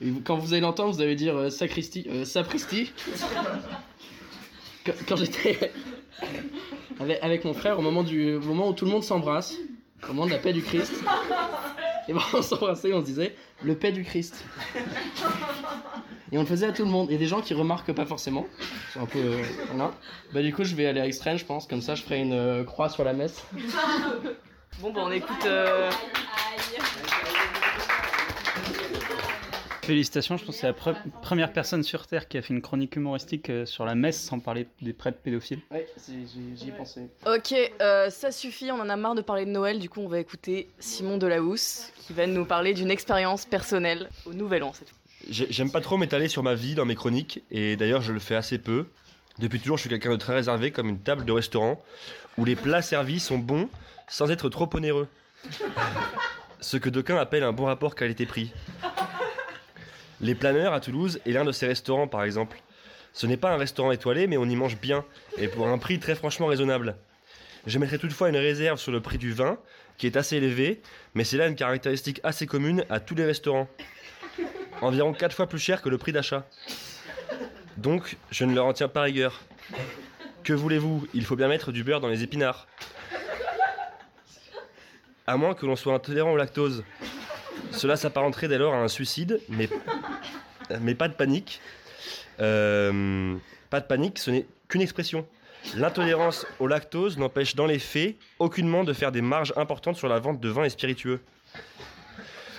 Et 0.00 0.10
quand 0.24 0.36
vous 0.36 0.52
allez 0.52 0.62
l'entendre, 0.62 0.94
vous 0.94 1.02
allez 1.02 1.14
dire 1.14 1.36
euh, 1.36 1.50
sacristie, 1.50 2.06
euh, 2.08 2.24
sapristi. 2.24 2.92
Quand 5.06 5.16
j'étais 5.16 5.72
avec, 7.00 7.44
mon 7.44 7.54
frère, 7.54 7.78
au 7.78 7.82
moment, 7.82 8.02
du, 8.02 8.38
moment 8.38 8.68
où 8.68 8.72
tout 8.72 8.84
le 8.84 8.90
monde 8.90 9.04
s'embrasse, 9.04 9.56
au 10.04 10.12
moment 10.12 10.26
de 10.26 10.32
la 10.32 10.38
paix 10.38 10.52
du 10.52 10.62
Christ, 10.62 10.92
et 12.08 12.12
ben 12.12 12.20
on 12.34 12.42
s'embrassait, 12.42 12.92
on 12.92 13.00
se 13.00 13.06
disait 13.06 13.34
le 13.62 13.74
paix 13.74 13.92
du 13.92 14.04
Christ. 14.04 14.44
Et 16.32 16.36
on 16.38 16.40
le 16.40 16.46
faisait 16.46 16.66
à 16.66 16.72
tout 16.72 16.84
le 16.84 16.90
monde. 16.90 17.10
Et 17.10 17.16
des 17.18 17.26
gens 17.26 17.40
qui 17.40 17.54
remarquent 17.54 17.92
pas 17.92 18.06
forcément. 18.06 18.46
C'est 18.92 18.98
un 18.98 19.06
peu. 19.06 19.18
euh. 19.20 19.88
Bah, 20.32 20.42
du 20.42 20.52
coup, 20.52 20.64
je 20.64 20.74
vais 20.74 20.86
aller 20.86 21.00
à 21.00 21.06
Extrême, 21.06 21.38
je 21.38 21.44
pense. 21.44 21.66
Comme 21.66 21.80
ça, 21.80 21.94
je 21.94 22.02
ferai 22.02 22.20
une 22.20 22.32
euh, 22.32 22.64
croix 22.64 22.88
sur 22.88 23.04
la 23.04 23.12
messe. 23.12 23.44
Bon, 24.80 24.92
bah 24.92 25.02
on 25.04 25.12
écoute. 25.12 25.46
euh, 25.46 25.90
Félicitations, 29.86 30.36
je 30.38 30.44
pense 30.44 30.54
que 30.54 30.60
c'est 30.62 30.66
la 30.66 30.72
pre- 30.72 30.96
première 31.22 31.52
personne 31.52 31.82
sur 31.82 32.06
Terre 32.06 32.26
qui 32.28 32.38
a 32.38 32.42
fait 32.42 32.54
une 32.54 32.62
chronique 32.62 32.96
humoristique 32.96 33.50
euh, 33.50 33.66
sur 33.66 33.84
la 33.84 33.94
messe 33.94 34.18
sans 34.20 34.38
parler 34.38 34.66
des 34.80 34.92
prêtres 34.94 35.18
pédophiles. 35.22 35.60
Ouais, 35.70 35.86
c'est- 35.96 36.12
j'y 36.56 36.68
ai 36.68 36.72
pensé. 36.72 37.08
Ok, 37.26 37.54
euh, 37.82 38.08
ça 38.10 38.32
suffit, 38.32 38.70
on 38.72 38.80
en 38.80 38.88
a 38.88 38.96
marre 38.96 39.14
de 39.14 39.20
parler 39.20 39.44
de 39.44 39.50
Noël, 39.50 39.78
du 39.78 39.88
coup 39.90 40.00
on 40.00 40.08
va 40.08 40.18
écouter 40.20 40.68
Simon 40.78 41.18
Delahousse 41.18 41.92
qui 41.96 42.12
va 42.14 42.26
nous 42.26 42.44
parler 42.46 42.72
d'une 42.72 42.90
expérience 42.90 43.44
personnelle 43.44 44.08
au 44.24 44.32
Nouvel 44.32 44.62
An 44.62 44.72
cette 44.72 44.88
fois. 44.88 44.98
J'ai- 45.28 45.46
J'aime 45.50 45.70
pas 45.70 45.80
trop 45.80 45.96
m'étaler 45.98 46.28
sur 46.28 46.42
ma 46.42 46.54
vie 46.54 46.74
dans 46.74 46.84
mes 46.86 46.94
chroniques, 46.94 47.42
et 47.50 47.76
d'ailleurs 47.76 48.00
je 48.02 48.12
le 48.12 48.20
fais 48.20 48.34
assez 48.36 48.58
peu. 48.58 48.86
Depuis 49.38 49.58
toujours, 49.60 49.76
je 49.76 49.82
suis 49.82 49.90
quelqu'un 49.90 50.10
de 50.12 50.16
très 50.16 50.34
réservé, 50.34 50.70
comme 50.70 50.88
une 50.88 51.00
table 51.00 51.24
de 51.24 51.32
restaurant, 51.32 51.82
où 52.38 52.44
les 52.44 52.56
plats 52.56 52.82
servis 52.82 53.20
sont 53.20 53.38
bons 53.38 53.68
sans 54.08 54.30
être 54.30 54.48
trop 54.48 54.68
onéreux. 54.74 55.08
Ce 56.60 56.76
que 56.78 56.88
d'aucuns 56.88 57.16
appellent 57.18 57.42
un 57.42 57.52
bon 57.52 57.64
rapport 57.66 57.94
qualité-prix. 57.94 58.52
Les 60.20 60.34
Planeurs 60.34 60.72
à 60.72 60.80
Toulouse 60.80 61.20
est 61.26 61.32
l'un 61.32 61.44
de 61.44 61.52
ces 61.52 61.66
restaurants, 61.66 62.08
par 62.08 62.24
exemple. 62.24 62.58
Ce 63.12 63.26
n'est 63.26 63.36
pas 63.36 63.52
un 63.52 63.56
restaurant 63.56 63.92
étoilé, 63.92 64.26
mais 64.26 64.36
on 64.36 64.44
y 64.44 64.56
mange 64.56 64.76
bien, 64.78 65.04
et 65.38 65.48
pour 65.48 65.68
un 65.68 65.78
prix 65.78 65.98
très 65.98 66.14
franchement 66.14 66.46
raisonnable. 66.46 66.96
Je 67.66 67.78
mettrai 67.78 67.98
toutefois 67.98 68.28
une 68.28 68.36
réserve 68.36 68.78
sur 68.78 68.92
le 68.92 69.00
prix 69.00 69.18
du 69.18 69.32
vin, 69.32 69.58
qui 69.98 70.06
est 70.06 70.16
assez 70.16 70.36
élevé, 70.36 70.82
mais 71.14 71.24
c'est 71.24 71.36
là 71.36 71.46
une 71.46 71.54
caractéristique 71.54 72.20
assez 72.24 72.46
commune 72.46 72.84
à 72.90 73.00
tous 73.00 73.14
les 73.14 73.24
restaurants 73.24 73.68
environ 74.80 75.12
4 75.12 75.34
fois 75.34 75.46
plus 75.46 75.58
cher 75.58 75.82
que 75.82 75.88
le 75.88 75.98
prix 75.98 76.12
d'achat. 76.12 76.46
Donc, 77.76 78.16
je 78.30 78.44
ne 78.44 78.54
leur 78.54 78.66
en 78.66 78.72
tiens 78.72 78.88
pas 78.88 79.02
rigueur. 79.02 79.40
Que 80.42 80.52
voulez-vous? 80.52 81.06
Il 81.14 81.24
faut 81.24 81.36
bien 81.36 81.48
mettre 81.48 81.72
du 81.72 81.84
beurre 81.84 82.00
dans 82.00 82.08
les 82.08 82.22
épinards. 82.22 82.66
À 85.26 85.36
moins 85.36 85.54
que 85.54 85.64
l'on 85.64 85.76
soit 85.76 85.94
intolérant 85.94 86.32
au 86.32 86.36
lactose. 86.36 86.84
Cela 87.70 87.96
s'apparenterait 87.96 88.48
dès 88.48 88.58
lors 88.58 88.74
à 88.74 88.78
un 88.78 88.88
suicide, 88.88 89.40
mais, 89.48 89.68
mais 90.80 90.94
pas 90.94 91.08
de 91.08 91.14
panique. 91.14 91.60
Euh, 92.40 93.36
pas 93.70 93.80
de 93.80 93.86
panique, 93.86 94.18
ce 94.18 94.30
n'est 94.30 94.46
qu'une 94.68 94.82
expression. 94.82 95.26
L'intolérance 95.76 96.46
au 96.58 96.66
lactose 96.66 97.16
n'empêche 97.16 97.54
dans 97.54 97.66
les 97.66 97.78
faits 97.78 98.16
aucunement 98.38 98.84
de 98.84 98.92
faire 98.92 99.12
des 99.12 99.22
marges 99.22 99.54
importantes 99.56 99.96
sur 99.96 100.08
la 100.08 100.18
vente 100.18 100.40
de 100.40 100.48
vins 100.48 100.64
et 100.64 100.70
spiritueux. 100.70 101.20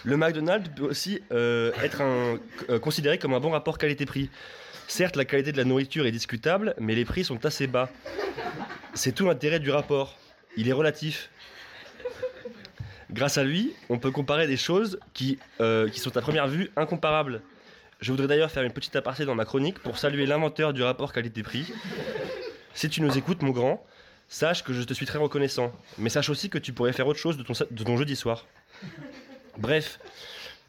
Le 0.03 0.17
McDonald's 0.17 0.69
peut 0.75 0.83
aussi 0.83 1.21
euh, 1.31 1.71
être 1.83 2.01
euh, 2.01 2.79
considéré 2.79 3.17
comme 3.17 3.33
un 3.33 3.39
bon 3.39 3.51
rapport 3.51 3.77
qualité-prix. 3.77 4.29
Certes, 4.87 5.15
la 5.15 5.25
qualité 5.25 5.51
de 5.51 5.57
la 5.57 5.63
nourriture 5.63 6.05
est 6.05 6.11
discutable, 6.11 6.75
mais 6.79 6.93
les 6.93 7.05
prix 7.05 7.23
sont 7.23 7.43
assez 7.45 7.67
bas. 7.67 7.89
C'est 8.93 9.13
tout 9.13 9.25
l'intérêt 9.25 9.59
du 9.59 9.71
rapport. 9.71 10.17
Il 10.57 10.69
est 10.69 10.73
relatif. 10.73 11.29
Grâce 13.11 13.37
à 13.37 13.43
lui, 13.43 13.73
on 13.89 13.97
peut 13.97 14.11
comparer 14.11 14.45
des 14.47 14.57
choses 14.57 14.99
qui, 15.13 15.39
qui 15.91 15.99
sont 15.99 16.15
à 16.17 16.21
première 16.21 16.47
vue 16.47 16.71
incomparables. 16.75 17.41
Je 18.05 18.11
voudrais 18.11 18.27
d'ailleurs 18.27 18.51
faire 18.51 18.61
une 18.61 18.71
petite 18.71 18.95
aparté 18.95 19.25
dans 19.25 19.33
ma 19.33 19.45
chronique 19.45 19.79
pour 19.79 19.97
saluer 19.97 20.27
l'inventeur 20.27 20.73
du 20.73 20.83
rapport 20.83 21.11
qualité-prix. 21.11 21.73
Si 22.75 22.87
tu 22.87 23.01
nous 23.01 23.17
écoutes, 23.17 23.41
mon 23.41 23.49
grand, 23.49 23.83
sache 24.27 24.63
que 24.63 24.73
je 24.73 24.83
te 24.83 24.93
suis 24.93 25.07
très 25.07 25.17
reconnaissant. 25.17 25.71
Mais 25.97 26.11
sache 26.11 26.29
aussi 26.29 26.51
que 26.51 26.59
tu 26.59 26.71
pourrais 26.71 26.93
faire 26.93 27.07
autre 27.07 27.17
chose 27.17 27.35
de 27.35 27.41
ton, 27.83 27.97
jeudi 27.97 28.15
soir. 28.15 28.45
Bref, 29.57 29.99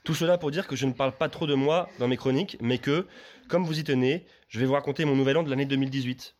tout 0.03 0.15
cela 0.15 0.39
pour 0.39 0.51
dire 0.51 0.67
que 0.67 0.77
je 0.77 0.87
ne 0.87 0.95
parle 0.95 1.13
pas 1.13 1.29
trop 1.29 1.47
de 1.47 1.53
moi 1.53 1.91
dans 1.99 2.09
mes 2.09 2.17
chroniques, 2.17 2.57
mais 2.63 2.79
que, 2.79 3.05
comme 3.49 3.67
vous 3.67 3.79
y 3.79 3.85
tenez, 3.85 4.25
je 4.49 4.59
vais 4.59 4.65
vous 4.65 4.73
raconter 4.73 5.05
mon 5.05 5.15
nouvel 5.15 5.37
an 5.37 5.43
de 5.43 5.51
l'année 5.51 5.67
2018. 5.67 6.35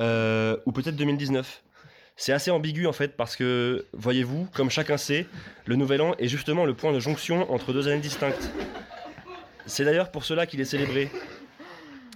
Euh, 0.00 0.56
ou 0.66 0.72
peut-être 0.72 0.96
2019. 0.96 1.62
C'est 2.16 2.32
assez 2.32 2.50
ambigu 2.50 2.88
en 2.88 2.92
fait 2.92 3.16
parce 3.16 3.36
que, 3.36 3.86
voyez-vous, 3.92 4.48
comme 4.52 4.70
chacun 4.70 4.96
sait, 4.96 5.28
le 5.66 5.76
nouvel 5.76 6.02
an 6.02 6.16
est 6.18 6.26
justement 6.26 6.64
le 6.64 6.74
point 6.74 6.92
de 6.92 6.98
jonction 6.98 7.48
entre 7.52 7.72
deux 7.72 7.86
années 7.86 8.00
distinctes. 8.00 8.50
C'est 9.66 9.84
d'ailleurs 9.84 10.10
pour 10.10 10.24
cela 10.24 10.46
qu'il 10.46 10.60
est 10.60 10.64
célébré. 10.64 11.10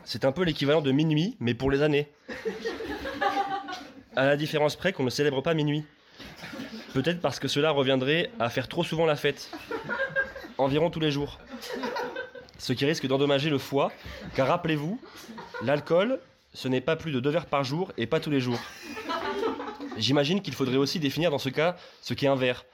C'est 0.04 0.24
un 0.24 0.32
peu 0.32 0.42
l'équivalent 0.42 0.82
de 0.82 0.92
minuit, 0.92 1.36
mais 1.40 1.54
pour 1.54 1.70
les 1.70 1.82
années. 1.82 2.08
À 4.14 4.26
la 4.26 4.36
différence 4.36 4.76
près 4.76 4.92
qu'on 4.92 5.04
ne 5.04 5.10
célèbre 5.10 5.42
pas 5.42 5.54
minuit. 5.54 5.84
Peut-être 6.94 7.20
parce 7.20 7.38
que 7.38 7.48
cela 7.48 7.70
reviendrait 7.70 8.30
à 8.38 8.48
faire 8.48 8.68
trop 8.68 8.84
souvent 8.84 9.06
la 9.06 9.16
fête. 9.16 9.50
Environ 10.58 10.90
tous 10.90 11.00
les 11.00 11.10
jours. 11.10 11.38
Ce 12.58 12.72
qui 12.72 12.86
risque 12.86 13.06
d'endommager 13.06 13.50
le 13.50 13.58
foie, 13.58 13.92
car 14.34 14.48
rappelez-vous, 14.48 14.98
l'alcool, 15.62 16.20
ce 16.54 16.68
n'est 16.68 16.80
pas 16.80 16.96
plus 16.96 17.12
de 17.12 17.20
deux 17.20 17.30
verres 17.30 17.46
par 17.46 17.64
jour 17.64 17.92
et 17.98 18.06
pas 18.06 18.18
tous 18.18 18.30
les 18.30 18.40
jours. 18.40 18.60
J'imagine 19.98 20.40
qu'il 20.40 20.54
faudrait 20.54 20.78
aussi 20.78 20.98
définir 20.98 21.30
dans 21.30 21.38
ce 21.38 21.48
cas 21.48 21.76
ce 22.00 22.14
qu'est 22.14 22.26
un 22.26 22.34
verre, 22.34 22.64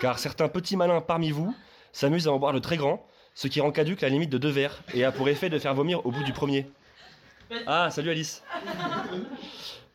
car 0.00 0.18
certains 0.18 0.48
petits 0.48 0.76
malins 0.76 1.00
parmi 1.00 1.30
vous 1.30 1.54
s'amusent 1.92 2.28
à 2.28 2.32
en 2.32 2.38
boire 2.38 2.52
le 2.52 2.60
très 2.60 2.76
grand, 2.76 3.06
ce 3.38 3.46
qui 3.46 3.60
rend 3.60 3.70
caduque 3.70 4.00
la 4.00 4.08
limite 4.08 4.30
de 4.30 4.38
deux 4.38 4.50
verres 4.50 4.82
et 4.94 5.04
a 5.04 5.12
pour 5.12 5.28
effet 5.28 5.48
de 5.48 5.60
faire 5.60 5.72
vomir 5.72 6.04
au 6.04 6.10
bout 6.10 6.24
du 6.24 6.32
premier. 6.32 6.66
Ah, 7.68 7.88
salut 7.88 8.10
Alice 8.10 8.42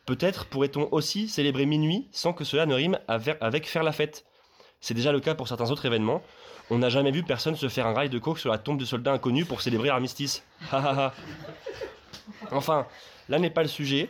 Peut-être 0.06 0.46
pourrait-on 0.46 0.88
aussi 0.92 1.28
célébrer 1.28 1.66
minuit 1.66 2.08
sans 2.10 2.32
que 2.32 2.42
cela 2.42 2.64
ne 2.64 2.72
rime 2.72 2.98
avec 3.06 3.68
faire 3.68 3.82
la 3.82 3.92
fête. 3.92 4.24
C'est 4.80 4.94
déjà 4.94 5.12
le 5.12 5.20
cas 5.20 5.34
pour 5.34 5.46
certains 5.46 5.70
autres 5.70 5.84
événements. 5.84 6.22
On 6.70 6.78
n'a 6.78 6.88
jamais 6.88 7.10
vu 7.10 7.22
personne 7.22 7.54
se 7.54 7.68
faire 7.68 7.86
un 7.86 7.92
rail 7.92 8.08
de 8.08 8.18
coke 8.18 8.38
sur 8.38 8.50
la 8.50 8.56
tombe 8.56 8.78
de 8.78 8.86
soldats 8.86 9.12
inconnus 9.12 9.46
pour 9.46 9.60
célébrer 9.60 9.88
l'armistice. 9.88 10.42
Enfin, 12.50 12.86
là 13.28 13.38
n'est 13.38 13.50
pas 13.50 13.62
le 13.62 13.68
sujet. 13.68 14.08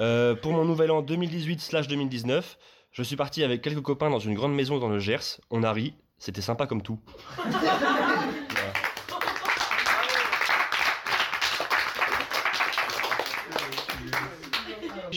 Euh, 0.00 0.34
pour 0.34 0.52
mon 0.52 0.64
nouvel 0.64 0.90
an 0.90 1.02
2018-2019, 1.02 2.42
je 2.90 3.02
suis 3.04 3.14
parti 3.14 3.44
avec 3.44 3.62
quelques 3.62 3.82
copains 3.82 4.10
dans 4.10 4.18
une 4.18 4.34
grande 4.34 4.52
maison 4.52 4.78
dans 4.78 4.88
le 4.88 4.98
Gers. 4.98 5.38
On 5.50 5.62
a 5.62 5.72
ri, 5.72 5.94
c'était 6.18 6.40
sympa 6.40 6.66
comme 6.66 6.82
tout. 6.82 6.98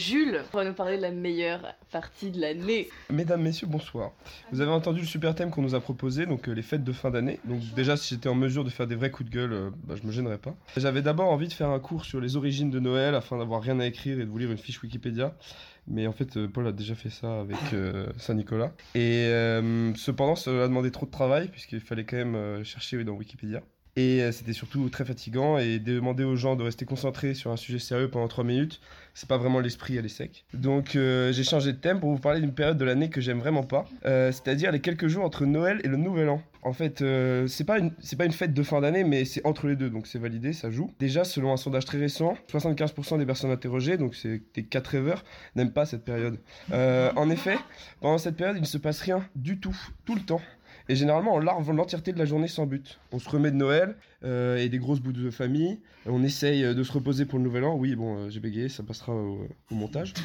Jules 0.02 0.42
va 0.52 0.64
nous 0.64 0.72
parler 0.72 0.96
de 0.96 1.02
la 1.02 1.12
meilleure 1.12 1.76
partie 1.92 2.32
de 2.32 2.40
l'année. 2.40 2.88
Mesdames, 3.08 3.40
messieurs, 3.40 3.68
bonsoir. 3.68 4.10
Vous 4.50 4.60
avez 4.60 4.72
entendu 4.72 5.00
le 5.00 5.06
super 5.06 5.32
thème 5.36 5.50
qu'on 5.50 5.62
nous 5.62 5.76
a 5.76 5.80
proposé, 5.80 6.26
donc 6.26 6.48
euh, 6.48 6.52
les 6.52 6.62
fêtes 6.62 6.82
de 6.82 6.92
fin 6.92 7.10
d'année. 7.10 7.38
Donc 7.44 7.60
déjà, 7.76 7.96
si 7.96 8.12
j'étais 8.12 8.28
en 8.28 8.34
mesure 8.34 8.64
de 8.64 8.70
faire 8.70 8.88
des 8.88 8.96
vrais 8.96 9.12
coups 9.12 9.30
de 9.30 9.34
gueule, 9.34 9.52
euh, 9.52 9.70
bah, 9.84 9.94
je 9.94 10.04
me 10.04 10.10
gênerais 10.10 10.38
pas. 10.38 10.56
J'avais 10.76 11.02
d'abord 11.02 11.30
envie 11.30 11.46
de 11.46 11.52
faire 11.52 11.68
un 11.68 11.78
cours 11.78 12.04
sur 12.04 12.20
les 12.20 12.34
origines 12.34 12.68
de 12.68 12.80
Noël 12.80 13.14
afin 13.14 13.38
d'avoir 13.38 13.62
rien 13.62 13.78
à 13.78 13.86
écrire 13.86 14.18
et 14.18 14.24
de 14.24 14.28
vous 14.28 14.38
lire 14.38 14.50
une 14.50 14.58
fiche 14.58 14.82
Wikipédia. 14.82 15.36
Mais 15.86 16.08
en 16.08 16.12
fait, 16.12 16.36
euh, 16.36 16.48
Paul 16.48 16.66
a 16.66 16.72
déjà 16.72 16.96
fait 16.96 17.10
ça 17.10 17.40
avec 17.40 17.58
Saint-Nicolas. 18.16 18.72
Et 18.96 19.28
cependant, 19.96 20.34
ça 20.34 20.50
a 20.50 20.66
demandé 20.66 20.90
trop 20.90 21.06
de 21.06 21.12
travail 21.12 21.46
puisqu'il 21.46 21.80
fallait 21.80 22.04
quand 22.04 22.16
même 22.16 22.64
chercher 22.64 23.04
dans 23.04 23.12
Wikipédia. 23.12 23.62
Et 23.94 24.22
euh, 24.22 24.32
c'était 24.32 24.54
surtout 24.54 24.88
très 24.88 25.04
fatigant 25.04 25.58
et 25.58 25.78
demander 25.78 26.24
aux 26.24 26.34
gens 26.34 26.56
de 26.56 26.62
rester 26.62 26.86
concentrés 26.86 27.34
sur 27.34 27.50
un 27.50 27.58
sujet 27.58 27.78
sérieux 27.78 28.08
pendant 28.08 28.26
3 28.26 28.42
minutes, 28.42 28.80
c'est 29.12 29.28
pas 29.28 29.36
vraiment 29.36 29.60
l'esprit 29.60 29.98
à 29.98 30.00
l'essec. 30.00 30.46
Donc 30.54 30.96
euh, 30.96 31.30
j'ai 31.30 31.44
changé 31.44 31.72
de 31.74 31.76
thème 31.76 32.00
pour 32.00 32.10
vous 32.10 32.18
parler 32.18 32.40
d'une 32.40 32.54
période 32.54 32.78
de 32.78 32.86
l'année 32.86 33.10
que 33.10 33.20
j'aime 33.20 33.38
vraiment 33.38 33.64
pas, 33.64 33.84
euh, 34.06 34.32
c'est-à-dire 34.32 34.72
les 34.72 34.80
quelques 34.80 35.08
jours 35.08 35.24
entre 35.24 35.44
Noël 35.44 35.78
et 35.84 35.88
le 35.88 35.98
Nouvel 35.98 36.30
An. 36.30 36.42
En 36.62 36.72
fait, 36.72 37.02
euh, 37.02 37.46
c'est 37.48 37.64
pas, 37.64 37.78
une- 37.80 37.90
pas 37.90 38.24
une 38.24 38.32
fête 38.32 38.54
de 38.54 38.62
fin 38.62 38.80
d'année, 38.80 39.04
mais 39.04 39.26
c'est 39.26 39.44
entre 39.44 39.66
les 39.66 39.76
deux, 39.76 39.90
donc 39.90 40.06
c'est 40.06 40.18
validé, 40.20 40.54
ça 40.54 40.70
joue. 40.70 40.90
Déjà, 40.98 41.24
selon 41.24 41.52
un 41.52 41.56
sondage 41.58 41.84
très 41.84 41.98
récent, 41.98 42.38
75% 42.50 43.18
des 43.18 43.26
personnes 43.26 43.50
interrogées, 43.50 43.98
donc 43.98 44.14
c'est 44.14 44.40
des 44.54 44.62
4 44.62 44.86
rêveurs, 44.86 45.22
n'aiment 45.54 45.72
pas 45.72 45.84
cette 45.84 46.04
période. 46.04 46.38
En 46.72 47.28
effet, 47.28 47.58
pendant 48.00 48.16
cette 48.16 48.36
période, 48.36 48.56
il 48.56 48.62
ne 48.62 48.66
se 48.66 48.78
passe 48.78 49.02
rien 49.02 49.22
du 49.36 49.58
tout, 49.58 49.76
tout 50.06 50.14
le 50.14 50.22
temps. 50.22 50.40
Et 50.88 50.96
généralement, 50.96 51.34
on 51.34 51.38
larve 51.38 51.72
l'entièreté 51.72 52.12
de 52.12 52.18
la 52.18 52.24
journée 52.24 52.48
sans 52.48 52.66
but. 52.66 52.98
On 53.12 53.18
se 53.18 53.28
remet 53.28 53.50
de 53.50 53.56
Noël 53.56 53.96
euh, 54.24 54.56
et 54.56 54.68
des 54.68 54.78
grosses 54.78 55.00
bouts 55.00 55.12
de 55.12 55.30
famille. 55.30 55.80
On 56.06 56.22
essaye 56.22 56.64
euh, 56.64 56.74
de 56.74 56.82
se 56.82 56.92
reposer 56.92 57.24
pour 57.24 57.38
le 57.38 57.44
nouvel 57.44 57.64
an. 57.64 57.76
Oui, 57.76 57.94
bon, 57.94 58.16
euh, 58.16 58.30
j'ai 58.30 58.40
bégayé, 58.40 58.68
ça 58.68 58.82
passera 58.82 59.14
au, 59.14 59.46
au 59.70 59.74
montage. 59.74 60.14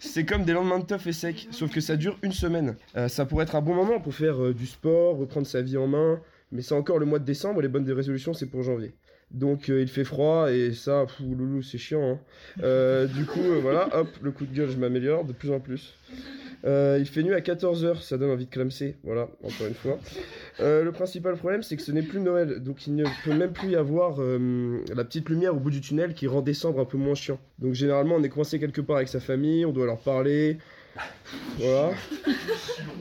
C'est 0.00 0.24
comme 0.24 0.44
des 0.44 0.52
lendemains 0.52 0.80
de 0.80 0.84
teuf 0.84 1.06
et 1.06 1.12
sec, 1.12 1.48
sauf 1.50 1.72
que 1.72 1.80
ça 1.80 1.96
dure 1.96 2.18
une 2.22 2.32
semaine. 2.32 2.76
Ça 3.08 3.24
pourrait 3.24 3.44
être 3.44 3.56
un 3.56 3.62
bon 3.62 3.74
moment 3.74 4.00
pour 4.00 4.14
faire 4.14 4.52
du 4.52 4.66
sport, 4.66 5.16
reprendre 5.16 5.46
sa 5.46 5.62
vie 5.62 5.78
en 5.78 5.86
main, 5.86 6.20
mais 6.52 6.60
c'est 6.60 6.74
encore 6.74 6.98
le 6.98 7.06
mois 7.06 7.18
de 7.18 7.24
décembre 7.24 7.62
les 7.62 7.68
bonnes 7.68 7.90
résolutions, 7.90 8.34
c'est 8.34 8.46
pour 8.46 8.62
janvier. 8.62 8.92
Donc 9.34 9.68
euh, 9.68 9.82
il 9.82 9.88
fait 9.88 10.04
froid 10.04 10.50
et 10.52 10.72
ça, 10.72 11.04
pfou, 11.06 11.34
loulou, 11.34 11.60
c'est 11.60 11.76
chiant. 11.76 12.12
hein. 12.12 12.18
Euh, 12.62 13.06
du 13.06 13.26
coup, 13.26 13.40
euh, 13.42 13.58
voilà, 13.60 13.88
hop, 13.94 14.08
le 14.22 14.30
coup 14.30 14.46
de 14.46 14.54
gueule, 14.54 14.70
je 14.70 14.76
m'améliore 14.76 15.24
de 15.24 15.32
plus 15.32 15.50
en 15.50 15.60
plus. 15.60 15.94
Il 16.66 17.04
fait 17.04 17.22
nuit 17.22 17.34
à 17.34 17.40
14h, 17.40 18.00
ça 18.00 18.16
donne 18.16 18.30
envie 18.30 18.46
de 18.46 18.50
clamser, 18.50 18.96
voilà, 19.04 19.28
encore 19.42 19.66
une 19.66 19.74
fois. 19.74 19.98
Le 20.60 20.88
principal 20.92 21.36
problème, 21.36 21.62
c'est 21.62 21.76
que 21.76 21.82
ce 21.82 21.92
n'est 21.92 22.00
plus 22.00 22.20
Noël, 22.20 22.60
donc 22.60 22.86
il 22.86 22.94
ne 22.94 23.04
peut 23.22 23.34
même 23.34 23.52
plus 23.52 23.68
y 23.72 23.76
avoir 23.76 24.18
la 24.18 25.04
petite 25.04 25.28
lumière 25.28 25.54
au 25.54 25.58
bout 25.58 25.70
du 25.70 25.82
tunnel 25.82 26.14
qui 26.14 26.26
rend 26.26 26.40
décembre 26.40 26.80
un 26.80 26.86
peu 26.86 26.96
moins 26.96 27.14
chiant. 27.14 27.38
Donc 27.58 27.74
généralement, 27.74 28.14
on 28.14 28.22
est 28.22 28.30
coincé 28.30 28.58
quelque 28.58 28.80
part 28.80 28.96
avec 28.96 29.08
sa 29.08 29.20
famille, 29.20 29.66
on 29.66 29.72
doit 29.72 29.84
leur 29.84 29.98
parler. 29.98 30.56
Voilà. 31.58 31.90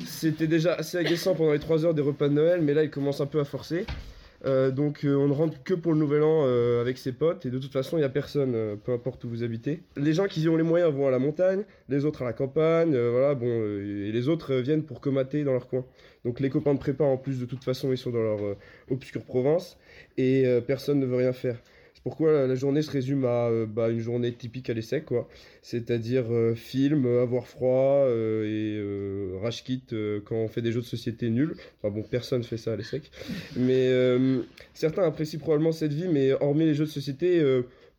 C'était 0.06 0.48
déjà 0.48 0.74
assez 0.74 0.98
agaçant 0.98 1.34
pendant 1.34 1.54
les 1.54 1.60
3 1.60 1.86
heures 1.86 1.94
des 1.94 2.02
repas 2.02 2.28
de 2.28 2.34
Noël, 2.34 2.62
mais 2.62 2.74
là, 2.74 2.84
il 2.84 2.90
commence 2.90 3.22
un 3.22 3.28
peu 3.28 3.40
à 3.40 3.46
forcer. 3.46 3.86
Euh, 4.46 4.72
donc 4.72 5.06
euh, 5.06 5.16
on 5.16 5.28
ne 5.28 5.34
rentre 5.34 5.64
que 5.64 5.74
pour 5.74 5.94
le 5.94 6.00
nouvel 6.00 6.22
an 6.22 6.44
euh, 6.46 6.82
avec 6.82 6.98
ses 6.98 7.14
potes 7.14 7.46
et 7.46 7.50
de 7.50 7.60
toute 7.60 7.72
façon 7.72 7.98
il 7.98 8.02
n'y 8.02 8.06
a 8.06 8.10
personne, 8.10 8.78
peu 8.84 8.92
importe 8.92 9.24
où 9.24 9.30
vous 9.30 9.44
habitez. 9.44 9.84
Les 9.96 10.14
gens 10.14 10.26
qui 10.26 10.48
ont 10.50 10.58
les 10.58 10.64
moyens 10.64 10.92
vont 10.94 11.08
à 11.08 11.12
la 11.12 11.20
montagne, 11.20 11.64
les 11.90 12.06
autres 12.06 12.24
à 12.24 12.26
la 12.26 12.34
campagne, 12.34 12.98
voilà, 12.98 13.36
bon, 13.36 13.48
et 13.48 14.12
les 14.12 14.28
autres 14.28 14.56
viennent 14.56 14.84
pour 14.84 15.00
comater 15.00 15.44
dans 15.44 15.54
leur 15.54 15.68
coin. 15.68 15.86
Donc 16.26 16.40
les 16.40 16.50
copains 16.50 16.74
de 16.74 16.80
prépa 16.80 17.04
en 17.04 17.18
plus 17.18 17.40
de 17.40 17.46
toute 17.46 17.64
façon 17.64 17.92
ils 17.92 17.98
sont 17.98 18.12
dans 18.12 18.22
leur 18.22 18.40
obscure 18.90 19.24
province 19.24 19.78
et 20.18 20.46
personne 20.68 21.00
ne 21.00 21.06
veut 21.06 21.18
rien 21.18 21.34
faire. 21.34 21.58
Pourquoi 22.04 22.48
la, 22.48 22.56
journée 22.56 22.82
se 22.82 22.92
résume 22.92 23.24
à 23.24 23.48
euh, 23.48 23.66
bah, 23.66 23.90
une 23.90 24.00
journée 24.00 24.34
typique 24.34 24.70
à 24.70 24.74
l'essai 24.74 25.02
quoi. 25.02 25.30
C'est-à-dire 25.62 26.26
euh, 26.30 26.54
film, 26.56 27.06
avoir 27.06 27.48
froid 27.48 28.06
euh, 28.06 28.44
et 28.44 28.78
euh, 28.78 29.40
rage 29.42 29.64
kit 29.64 29.82
quand 30.26 30.36
on 30.36 30.50
fait 30.50 30.62
des 30.62 30.74
jeux 30.74 30.82
de 30.82 30.86
société 30.86 31.30
nuls. 31.30 31.56
Enfin 31.82 31.96
bon, 31.96 32.04
personne 32.04 32.44
fait 32.44 32.58
ça 32.58 32.74
à 32.74 32.76
l'ESSEC. 32.76 33.10
Mais 33.56 33.90
certains 34.74 35.04
apprécient 35.04 35.40
probablement 35.40 35.72
cette 35.72 35.94
vie, 35.94 36.08
mais 36.10 36.34
hormis 36.34 36.66
les 36.66 36.74
jeux 36.74 36.86
de 36.86 36.90
société, 36.90 37.42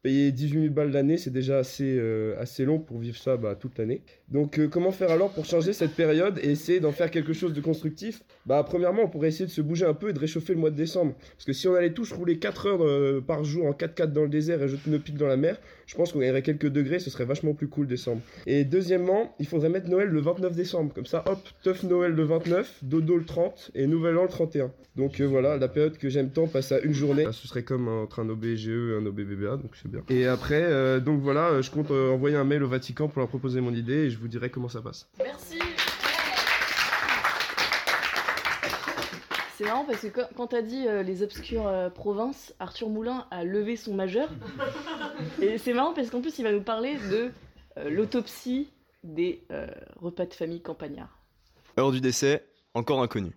payer 0.03 0.31
18 0.31 0.61
000 0.61 0.75
balles 0.75 0.91
l'année, 0.91 1.17
c'est 1.17 1.33
déjà 1.33 1.59
assez, 1.59 1.99
assez 2.39 2.65
long 2.65 2.79
pour 2.79 2.99
vivre 2.99 3.17
ça 3.17 3.39
bah, 3.39 3.55
toute 3.55 3.79
l'année. 3.79 4.03
Donc 4.35 4.59
euh, 4.59 4.67
comment 4.67 4.91
faire 4.91 5.13
alors 5.13 5.33
pour 5.33 5.45
changer 5.45 5.73
cette 5.73 5.93
période 5.93 6.41
et 6.43 6.51
essayer 6.51 6.81
d'en 6.81 6.91
faire 6.91 7.13
quelque 7.13 7.33
chose 7.33 7.53
de 7.53 7.61
constructif? 7.61 8.25
Bah 8.47 8.65
premièrement, 8.69 9.05
on 9.05 9.09
pourrait 9.09 9.29
essayer 9.29 9.47
de 9.47 9.51
se 9.51 9.61
bouger 9.61 9.87
un 9.87 9.95
peu 9.95 10.09
et 10.09 10.13
de 10.13 10.19
réchauffer 10.19 10.55
le 10.55 10.59
mois 10.59 10.71
de 10.71 10.77
décembre. 10.77 11.15
Parce 11.37 11.45
que 11.45 11.53
si 11.53 11.69
on 11.69 11.75
allait 11.77 11.93
tous 11.93 12.13
rouler 12.13 12.41
4 12.41 12.67
heures 12.67 12.85
euh, 12.85 13.23
par 13.25 13.45
jour 13.45 13.67
en 13.67 13.71
4x4 13.71 14.07
dans 14.07 14.25
le 14.25 14.29
désert 14.29 14.61
et 14.61 14.67
jeter 14.67 14.91
nos 14.91 14.99
piles 14.99 15.17
dans 15.17 15.29
la 15.29 15.37
mer, 15.37 15.57
je 15.87 15.95
pense 15.95 16.13
qu'on 16.13 16.19
gagnerait 16.19 16.43
quelques 16.43 16.67
degrés, 16.67 16.99
ce 16.99 17.11
serait 17.11 17.27
vachement 17.27 17.55
plus 17.55 17.69
cool 17.69 17.87
décembre. 17.87 18.23
Et 18.47 18.65
deuxièmement, 18.65 19.37
il 19.39 19.47
faudrait 19.47 19.69
mettre 19.69 19.89
Noël 19.89 20.09
le 20.09 20.21
29 20.21 20.57
décembre. 20.57 20.93
Comme 20.93 21.07
ça, 21.07 21.23
hop, 21.29 21.39
teuf 21.63 21.85
Noël 21.85 22.11
le 22.11 22.25
29, 22.25 22.81
dodo 22.83 23.17
le 23.17 23.25
30 23.25 23.71
et 23.77 23.87
Nouvel 23.87 24.19
An 24.19 24.25
le 24.25 24.29
31. 24.29 24.73
Donc 24.97 25.21
euh, 25.21 25.27
voilà, 25.27 25.59
la 25.59 25.69
période 25.69 25.97
que 25.97 26.09
j'aime 26.09 26.31
tant 26.31 26.49
passe 26.49 26.73
à 26.73 26.81
une 26.81 26.93
journée. 26.93 27.25
Ce 27.31 27.47
serait 27.47 27.63
comme 27.63 27.87
entre 27.87 28.19
un 28.19 28.29
OBGE 28.29 28.69
et 28.69 28.97
un 29.01 29.07
OBBBA, 29.07 29.59
donc 29.59 29.71
c'est 29.81 29.91
bien. 29.91 30.03
Et 30.11 30.27
après, 30.27 31.01
donc 31.01 31.21
voilà, 31.21 31.61
je 31.61 31.71
compte 31.71 31.93
envoyer 31.93 32.37
un 32.37 32.45
mail 32.45 32.65
au 32.65 32.69
Vatican 32.69 33.07
pour 33.07 33.21
leur 33.21 33.29
proposer 33.29 33.61
mon 33.61 33.73
idée 33.73 33.95
et 33.95 34.11
je 34.11 34.19
vous 34.19 34.24
dirai 34.29 34.51
comment 34.51 34.69
ça 34.69 34.81
passe. 34.81 35.09
Merci. 35.19 35.59
C'est 39.57 39.65
marrant 39.65 39.85
parce 39.85 40.01
que 40.01 40.09
quand, 40.37 40.49
t'as 40.49 40.63
dit 40.63 40.89
euh, 40.89 41.03
les 41.05 41.23
obscures 41.23 41.69
euh, 41.69 41.89
provinces, 41.89 42.53
Arthur 42.59 42.89
Moulin 42.89 43.27
a 43.31 43.45
levé 43.45 43.77
son 43.77 43.95
majeur. 43.95 44.29
Et 45.41 45.59
c'est 45.59 45.73
marrant 45.73 45.95
parce 45.95 46.11
qu'en 46.11 46.21
plus 46.21 46.39
il 46.39 46.43
va 46.43 46.53
nous 46.53 46.63
parler 46.63 46.97
de 47.11 47.31
euh, 47.79 47.91
l'autopsie 47.91 48.69
des 49.03 49.43
euh, 49.51 49.67
repas 49.97 50.27
de 50.27 50.35
famille 50.35 50.61
campagnards. 50.61 51.19
Heure 51.79 51.93
du 51.93 52.01
décès, 52.01 52.45
encore 52.75 53.03
inconnu. 53.03 53.33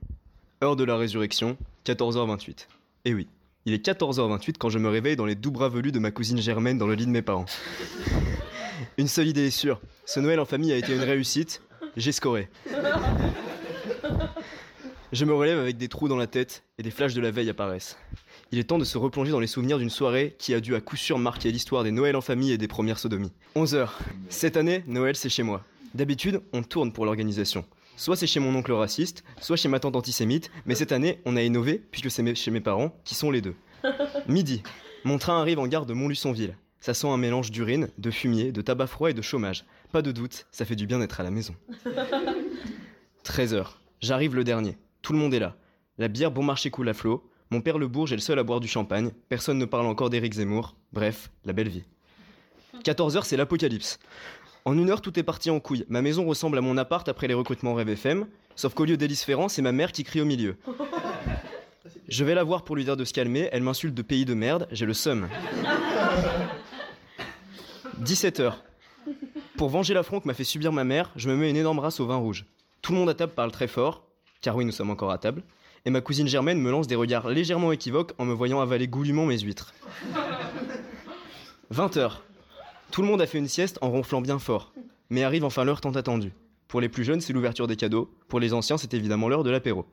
Heure 0.63 0.75
de 0.75 0.83
la 0.83 0.95
résurrection, 0.95 1.57
14h28. 1.85 2.67
Et 3.05 3.13
oui, 3.13 3.27
il 3.65 3.73
est 3.73 3.85
14h28 3.85 4.55
quand 4.57 4.69
je 4.69 4.79
me 4.79 4.89
réveille 4.89 5.15
dans 5.15 5.25
les 5.25 5.35
doux 5.35 5.51
bras 5.51 5.69
velus 5.69 5.91
de 5.91 5.99
ma 5.99 6.11
cousine 6.11 6.39
Germaine 6.39 6.77
dans 6.77 6.87
le 6.87 6.93
lit 6.93 7.05
de 7.05 7.11
mes 7.11 7.21
parents. 7.21 7.45
Une 8.97 9.07
seule 9.07 9.27
idée 9.27 9.47
est 9.47 9.51
sûre, 9.51 9.79
ce 10.05 10.19
Noël 10.19 10.39
en 10.39 10.45
famille 10.45 10.71
a 10.73 10.77
été 10.77 10.93
une 10.93 11.03
réussite, 11.03 11.61
j'ai 11.95 12.11
scoré. 12.11 12.49
Je 15.13 15.23
me 15.23 15.33
relève 15.33 15.57
avec 15.57 15.77
des 15.77 15.87
trous 15.87 16.09
dans 16.09 16.17
la 16.17 16.27
tête 16.27 16.63
et 16.77 16.83
des 16.83 16.91
flashs 16.91 17.13
de 17.13 17.21
la 17.21 17.31
veille 17.31 17.49
apparaissent. 17.49 17.97
Il 18.51 18.59
est 18.59 18.65
temps 18.65 18.77
de 18.77 18.83
se 18.83 18.97
replonger 18.97 19.31
dans 19.31 19.39
les 19.39 19.47
souvenirs 19.47 19.77
d'une 19.77 19.89
soirée 19.89 20.35
qui 20.37 20.53
a 20.53 20.59
dû 20.59 20.75
à 20.75 20.81
coup 20.81 20.97
sûr 20.97 21.17
marquer 21.17 21.51
l'histoire 21.51 21.83
des 21.83 21.91
Noëls 21.91 22.15
en 22.15 22.21
famille 22.21 22.51
et 22.51 22.57
des 22.57 22.67
premières 22.67 22.99
sodomies. 22.99 23.31
11h. 23.55 23.89
Cette 24.29 24.57
année, 24.57 24.83
Noël 24.85 25.15
c'est 25.15 25.29
chez 25.29 25.43
moi. 25.43 25.63
D'habitude, 25.93 26.41
on 26.53 26.61
tourne 26.61 26.91
pour 26.91 27.05
l'organisation. 27.05 27.65
Soit 27.95 28.15
c'est 28.15 28.27
chez 28.27 28.39
mon 28.39 28.53
oncle 28.53 28.73
raciste, 28.73 29.23
soit 29.41 29.55
chez 29.55 29.69
ma 29.69 29.79
tante 29.79 29.95
antisémite, 29.95 30.51
mais 30.65 30.75
cette 30.75 30.91
année, 30.91 31.19
on 31.25 31.35
a 31.35 31.41
innové 31.41 31.81
puisque 31.91 32.11
c'est 32.11 32.35
chez 32.35 32.51
mes 32.51 32.61
parents 32.61 32.95
qui 33.03 33.15
sont 33.15 33.31
les 33.31 33.41
deux. 33.41 33.55
Midi. 34.27 34.61
Mon 35.03 35.17
train 35.17 35.39
arrive 35.39 35.59
en 35.59 35.67
gare 35.67 35.85
de 35.85 35.93
Montluçonville. 35.93 36.55
Ça 36.79 36.93
sent 36.93 37.07
un 37.07 37.17
mélange 37.17 37.51
d'urine, 37.51 37.89
de 37.97 38.11
fumier, 38.11 38.51
de 38.51 38.61
tabac 38.61 38.87
froid 38.87 39.09
et 39.09 39.13
de 39.13 39.21
chômage. 39.21 39.65
Pas 39.91 40.01
de 40.01 40.11
doute, 40.11 40.45
ça 40.51 40.65
fait 40.65 40.75
du 40.75 40.85
bien 40.87 40.99
d'être 40.99 41.19
à 41.19 41.23
la 41.23 41.31
maison. 41.31 41.55
13h. 43.25 43.67
J'arrive 43.99 44.35
le 44.35 44.43
dernier. 44.43 44.77
Tout 45.01 45.13
le 45.13 45.19
monde 45.19 45.33
est 45.33 45.39
là. 45.39 45.55
La 45.97 46.07
bière 46.07 46.31
bon 46.31 46.43
marché 46.43 46.69
coule 46.69 46.89
à 46.89 46.93
flot. 46.93 47.27
Mon 47.49 47.61
père 47.61 47.77
le 47.77 47.87
bourge 47.87 48.11
est 48.11 48.15
le 48.15 48.21
seul 48.21 48.37
à 48.39 48.43
boire 48.43 48.59
du 48.59 48.67
champagne. 48.67 49.11
Personne 49.29 49.57
ne 49.57 49.65
parle 49.65 49.85
encore 49.87 50.09
d'Éric 50.09 50.33
Zemmour. 50.33 50.75
Bref, 50.93 51.31
la 51.45 51.53
belle 51.53 51.69
vie. 51.69 51.83
14h, 52.83 53.23
c'est 53.23 53.37
l'apocalypse. 53.37 53.99
En 54.65 54.77
une 54.77 54.89
heure, 54.89 55.01
tout 55.01 55.17
est 55.17 55.23
parti 55.23 55.49
en 55.49 55.59
couille. 55.59 55.85
Ma 55.87 56.01
maison 56.01 56.25
ressemble 56.25 56.57
à 56.57 56.61
mon 56.61 56.77
appart 56.77 57.07
après 57.07 57.27
les 57.27 57.33
recrutements 57.33 57.73
Rêve 57.73 57.89
FM, 57.89 58.27
sauf 58.55 58.73
qu'au 58.73 58.85
lieu 58.85 58.97
d'Élise 58.97 59.23
Ferrand, 59.23 59.47
c'est 59.47 59.61
ma 59.61 59.71
mère 59.71 59.93
qui 59.93 60.03
crie 60.03 60.21
au 60.21 60.25
milieu. 60.25 60.57
Je 62.09 62.23
vais 62.25 62.35
la 62.35 62.43
voir 62.43 62.63
pour 62.63 62.75
lui 62.75 62.83
dire 62.83 62.97
de 62.97 63.05
se 63.05 63.13
calmer, 63.13 63.49
elle 63.51 63.63
m'insulte 63.63 63.93
de 63.93 64.01
pays 64.01 64.25
de 64.25 64.33
merde, 64.33 64.67
j'ai 64.71 64.85
le 64.85 64.93
seum. 64.93 65.27
17h. 68.03 68.53
Pour 69.57 69.69
venger 69.69 69.93
l'affront 69.93 70.19
que 70.19 70.27
m'a 70.27 70.33
fait 70.33 70.43
subir 70.43 70.71
ma 70.71 70.83
mère, 70.83 71.11
je 71.15 71.29
me 71.29 71.35
mets 71.35 71.49
une 71.49 71.57
énorme 71.57 71.79
race 71.79 71.99
au 71.99 72.05
vin 72.05 72.17
rouge. 72.17 72.45
Tout 72.81 72.91
le 72.91 72.99
monde 72.99 73.09
à 73.09 73.15
table 73.15 73.33
parle 73.33 73.51
très 73.51 73.67
fort, 73.67 74.03
car 74.41 74.55
oui, 74.55 74.65
nous 74.65 74.71
sommes 74.71 74.91
encore 74.91 75.11
à 75.11 75.17
table, 75.17 75.43
et 75.85 75.89
ma 75.89 76.01
cousine 76.01 76.27
Germaine 76.27 76.61
me 76.61 76.69
lance 76.69 76.87
des 76.87 76.95
regards 76.95 77.27
légèrement 77.29 77.71
équivoques 77.71 78.13
en 78.19 78.25
me 78.25 78.33
voyant 78.33 78.61
avaler 78.61 78.87
goulûment 78.87 79.25
mes 79.25 79.39
huîtres. 79.39 79.73
20h. 81.73 82.17
Tout 82.91 83.01
le 83.01 83.07
monde 83.07 83.21
a 83.21 83.27
fait 83.27 83.39
une 83.39 83.47
sieste 83.47 83.79
en 83.81 83.89
ronflant 83.89 84.21
bien 84.21 84.37
fort, 84.37 84.73
mais 85.09 85.23
arrive 85.23 85.43
enfin 85.43 85.63
l'heure 85.63 85.81
tant 85.81 85.91
attendue. 85.91 86.33
Pour 86.67 86.81
les 86.81 86.89
plus 86.89 87.03
jeunes, 87.03 87.21
c'est 87.21 87.33
l'ouverture 87.33 87.67
des 87.67 87.77
cadeaux. 87.77 88.11
Pour 88.27 88.39
les 88.39 88.53
anciens, 88.53 88.77
c'est 88.77 88.93
évidemment 88.93 89.27
l'heure 89.27 89.43
de 89.43 89.49
l'apéro. 89.49 89.85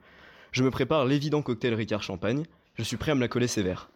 Je 0.53 0.62
me 0.62 0.71
prépare 0.71 1.07
l'évident 1.07 1.40
cocktail 1.40 1.75
Ricard 1.75 2.03
Champagne. 2.03 2.45
Je 2.75 2.83
suis 2.83 2.97
prêt 2.97 3.12
à 3.12 3.14
me 3.14 3.21
la 3.21 3.29
coller 3.29 3.47
sévère. 3.47 3.88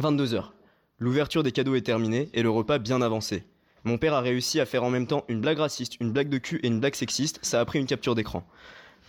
22h. 0.00 0.53
L'ouverture 1.00 1.42
des 1.42 1.50
cadeaux 1.50 1.74
est 1.74 1.80
terminée 1.80 2.28
et 2.34 2.42
le 2.42 2.50
repas 2.50 2.78
bien 2.78 3.02
avancé. 3.02 3.42
Mon 3.82 3.98
père 3.98 4.14
a 4.14 4.20
réussi 4.20 4.60
à 4.60 4.66
faire 4.66 4.84
en 4.84 4.90
même 4.90 5.08
temps 5.08 5.24
une 5.28 5.40
blague 5.40 5.58
raciste, 5.58 5.96
une 6.00 6.12
blague 6.12 6.28
de 6.28 6.38
cul 6.38 6.60
et 6.62 6.68
une 6.68 6.78
blague 6.78 6.94
sexiste, 6.94 7.40
ça 7.42 7.60
a 7.60 7.64
pris 7.64 7.80
une 7.80 7.86
capture 7.86 8.14
d'écran. 8.14 8.46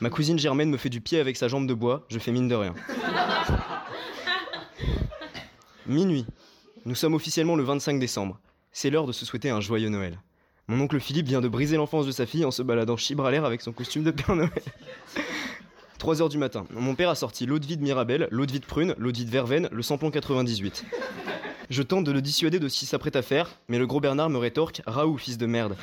Ma 0.01 0.09
cousine 0.09 0.39
Germaine 0.39 0.71
me 0.71 0.77
fait 0.77 0.89
du 0.89 0.99
pied 0.99 1.19
avec 1.19 1.37
sa 1.37 1.47
jambe 1.47 1.67
de 1.67 1.75
bois, 1.75 2.03
je 2.09 2.17
fais 2.17 2.31
mine 2.31 2.47
de 2.47 2.55
rien. 2.55 2.73
Minuit. 5.85 6.25
Nous 6.85 6.95
sommes 6.95 7.13
officiellement 7.13 7.55
le 7.55 7.63
25 7.63 7.99
décembre. 7.99 8.39
C'est 8.71 8.89
l'heure 8.89 9.05
de 9.05 9.11
se 9.11 9.23
souhaiter 9.23 9.51
un 9.51 9.61
joyeux 9.61 9.89
Noël. 9.89 10.19
Mon 10.67 10.81
oncle 10.81 10.99
Philippe 10.99 11.27
vient 11.27 11.41
de 11.41 11.47
briser 11.47 11.77
l'enfance 11.77 12.07
de 12.07 12.11
sa 12.11 12.25
fille 12.25 12.45
en 12.45 12.51
se 12.51 12.63
baladant 12.63 12.97
chibre 12.97 13.25
à 13.25 13.31
l'air 13.31 13.45
avec 13.45 13.61
son 13.61 13.71
costume 13.71 14.03
de 14.03 14.11
Père 14.11 14.35
Noël. 14.35 14.49
3 15.99 16.21
heures 16.21 16.29
du 16.29 16.39
matin. 16.39 16.65
Mon 16.71 16.95
père 16.95 17.09
a 17.09 17.15
sorti 17.15 17.45
l'eau 17.45 17.59
de 17.59 17.65
vie 17.65 17.77
de 17.77 17.83
Mirabelle, 17.83 18.27
l'eau 18.31 18.45
de 18.45 18.51
vie 18.51 18.59
de 18.59 18.65
prune, 18.65 18.95
l'eau 18.97 19.11
de 19.11 19.17
vie 19.17 19.25
de 19.25 19.31
verveine, 19.31 19.69
le 19.71 19.81
samplon 19.81 20.11
98. 20.11 20.83
Je 21.69 21.81
tente 21.81 22.03
de 22.03 22.11
le 22.11 22.21
dissuader 22.21 22.59
de 22.59 22.67
ce 22.67 22.79
qu'il 22.79 22.87
s'apprête 22.87 23.15
à 23.15 23.21
faire, 23.21 23.49
mais 23.67 23.79
le 23.79 23.87
gros 23.87 23.99
Bernard 23.99 24.29
me 24.29 24.37
rétorque 24.37 24.81
Raoult, 24.85 25.17
fils 25.17 25.37
de 25.37 25.45
merde. 25.45 25.75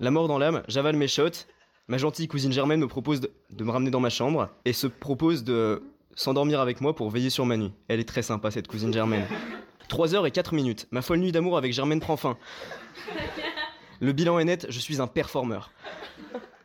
La 0.00 0.10
mort 0.10 0.26
dans 0.26 0.38
l'âme, 0.38 0.62
j'avale 0.66 0.96
mes 0.96 1.08
shots. 1.08 1.46
Ma 1.88 1.98
gentille 1.98 2.26
cousine 2.26 2.52
Germaine 2.52 2.80
me 2.80 2.88
propose 2.88 3.20
de, 3.20 3.30
me 3.64 3.70
ramener 3.70 3.90
dans 3.90 4.00
ma 4.00 4.10
chambre 4.10 4.48
et 4.64 4.72
se 4.72 4.86
propose 4.86 5.44
de 5.44 5.82
s'endormir 6.14 6.60
avec 6.60 6.80
moi 6.80 6.94
pour 6.94 7.10
veiller 7.10 7.30
sur 7.30 7.46
ma 7.46 7.56
nuit. 7.56 7.72
Elle 7.88 8.00
est 8.00 8.08
très 8.08 8.22
sympa, 8.22 8.50
cette 8.50 8.66
cousine 8.66 8.92
Germaine. 8.92 9.26
3 9.88 10.14
heures 10.14 10.26
et 10.26 10.30
4 10.30 10.54
minutes. 10.54 10.88
Ma 10.90 11.02
folle 11.02 11.18
nuit 11.18 11.32
d'amour 11.32 11.56
avec 11.56 11.72
Germaine 11.72 12.00
prend 12.00 12.16
fin. 12.16 12.36
Le 14.00 14.12
bilan 14.12 14.38
est 14.38 14.44
net, 14.44 14.66
je 14.68 14.78
suis 14.80 15.00
un 15.00 15.06
performeur. 15.06 15.70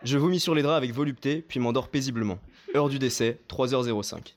Je 0.03 0.17
vomis 0.17 0.39
sur 0.39 0.55
les 0.55 0.61
draps 0.61 0.77
avec 0.77 0.93
volupté, 0.93 1.43
puis 1.47 1.59
m'endors 1.59 1.89
paisiblement. 1.89 2.39
Heure 2.75 2.89
du 2.89 2.99
décès, 2.99 3.39
3h05. 3.49 4.33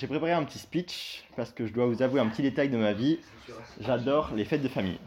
J'ai 0.00 0.06
préparé 0.06 0.32
un 0.32 0.44
petit 0.44 0.58
speech 0.58 1.24
parce 1.36 1.52
que 1.52 1.66
je 1.66 1.74
dois 1.74 1.84
vous 1.84 2.00
avouer 2.00 2.20
un 2.20 2.28
petit 2.28 2.40
détail 2.40 2.70
de 2.70 2.78
ma 2.78 2.94
vie. 2.94 3.18
J'adore 3.82 4.30
les 4.34 4.46
fêtes 4.46 4.62
de 4.62 4.68
famille. 4.68 4.98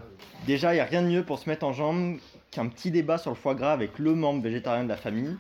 Déjà, 0.45 0.71
il 0.71 0.75
n'y 0.75 0.82
a 0.82 0.86
rien 0.86 1.01
de 1.01 1.08
mieux 1.08 1.23
pour 1.23 1.39
se 1.39 1.49
mettre 1.49 1.65
en 1.65 1.73
jambe 1.73 2.19
qu'un 2.51 2.67
petit 2.67 2.91
débat 2.91 3.17
sur 3.17 3.32
le 3.32 3.36
foie 3.36 3.56
gras 3.56 3.73
avec 3.73 3.97
le 3.97 4.13
membre 4.13 4.43
végétarien 4.43 4.84
de 4.84 4.89
la 4.89 4.95
famille. 4.95 5.36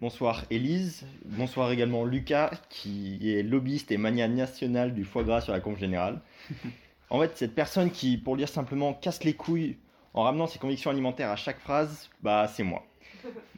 Bonsoir 0.00 0.46
Élise, 0.50 1.06
bonsoir 1.24 1.70
également 1.70 2.04
Lucas 2.04 2.50
qui 2.70 3.20
est 3.30 3.44
lobbyiste 3.44 3.92
et 3.92 3.98
mania 3.98 4.26
national 4.26 4.92
du 4.92 5.04
foie 5.04 5.22
gras 5.22 5.42
sur 5.42 5.52
la 5.52 5.60
conf 5.60 5.78
générale. 5.78 6.20
En 7.10 7.20
fait, 7.20 7.36
cette 7.36 7.54
personne 7.54 7.92
qui, 7.92 8.16
pour 8.18 8.36
dire 8.36 8.48
simplement, 8.48 8.94
casse 8.94 9.22
les 9.22 9.34
couilles 9.34 9.76
en 10.12 10.24
ramenant 10.24 10.48
ses 10.48 10.58
convictions 10.58 10.90
alimentaires 10.90 11.30
à 11.30 11.36
chaque 11.36 11.60
phrase, 11.60 12.10
bah 12.20 12.48
c'est 12.48 12.64
moi. 12.64 12.84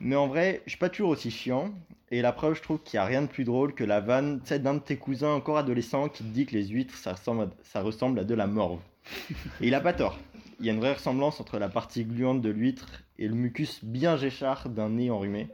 Mais 0.00 0.16
en 0.16 0.26
vrai, 0.26 0.60
je 0.66 0.72
suis 0.72 0.78
pas 0.78 0.90
toujours 0.90 1.10
aussi 1.10 1.30
chiant. 1.30 1.72
Et 2.12 2.22
la 2.22 2.32
preuve, 2.32 2.56
je 2.56 2.62
trouve 2.62 2.82
qu'il 2.82 2.98
n'y 2.98 3.02
a 3.02 3.06
rien 3.06 3.22
de 3.22 3.28
plus 3.28 3.44
drôle 3.44 3.72
que 3.72 3.84
la 3.84 4.00
vanne 4.00 4.40
d'un 4.40 4.74
de 4.74 4.80
tes 4.80 4.96
cousins 4.96 5.30
encore 5.30 5.58
adolescents 5.58 6.08
qui 6.08 6.24
te 6.24 6.28
dit 6.28 6.44
que 6.44 6.54
les 6.54 6.66
huîtres, 6.66 6.96
ça 6.96 7.12
ressemble 7.12 7.42
à, 7.42 7.50
ça 7.62 7.82
ressemble 7.82 8.18
à 8.18 8.24
de 8.24 8.34
la 8.34 8.48
morve. 8.48 8.80
Et 9.60 9.68
il 9.68 9.74
a 9.74 9.80
pas 9.80 9.92
tort. 9.92 10.18
Il 10.58 10.66
y 10.66 10.70
a 10.70 10.72
une 10.72 10.80
vraie 10.80 10.94
ressemblance 10.94 11.40
entre 11.40 11.58
la 11.58 11.68
partie 11.68 12.04
gluante 12.04 12.42
de 12.42 12.50
l'huître 12.50 13.04
et 13.18 13.28
le 13.28 13.34
mucus 13.34 13.84
bien 13.84 14.16
géchard 14.16 14.68
d'un 14.68 14.90
nez 14.90 15.10
enrhumé. 15.10 15.48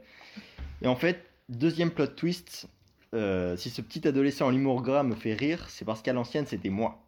Et 0.81 0.87
en 0.87 0.95
fait, 0.95 1.23
deuxième 1.47 1.91
plot 1.91 2.07
twist, 2.07 2.67
euh, 3.13 3.55
si 3.55 3.69
ce 3.69 3.81
petit 3.81 4.07
adolescent 4.07 4.47
en 4.47 4.49
l'humour 4.49 4.81
gras 4.81 5.03
me 5.03 5.15
fait 5.15 5.33
rire, 5.33 5.69
c'est 5.69 5.85
parce 5.85 6.01
qu'à 6.01 6.13
l'ancienne, 6.13 6.47
c'était 6.47 6.69
moi. 6.69 7.03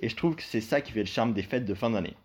Et 0.00 0.08
je 0.08 0.16
trouve 0.16 0.34
que 0.34 0.42
c'est 0.42 0.62
ça 0.62 0.80
qui 0.80 0.92
fait 0.92 1.00
le 1.00 1.06
charme 1.06 1.34
des 1.34 1.42
fêtes 1.42 1.66
de 1.66 1.74
fin 1.74 1.90
d'année. 1.90 2.16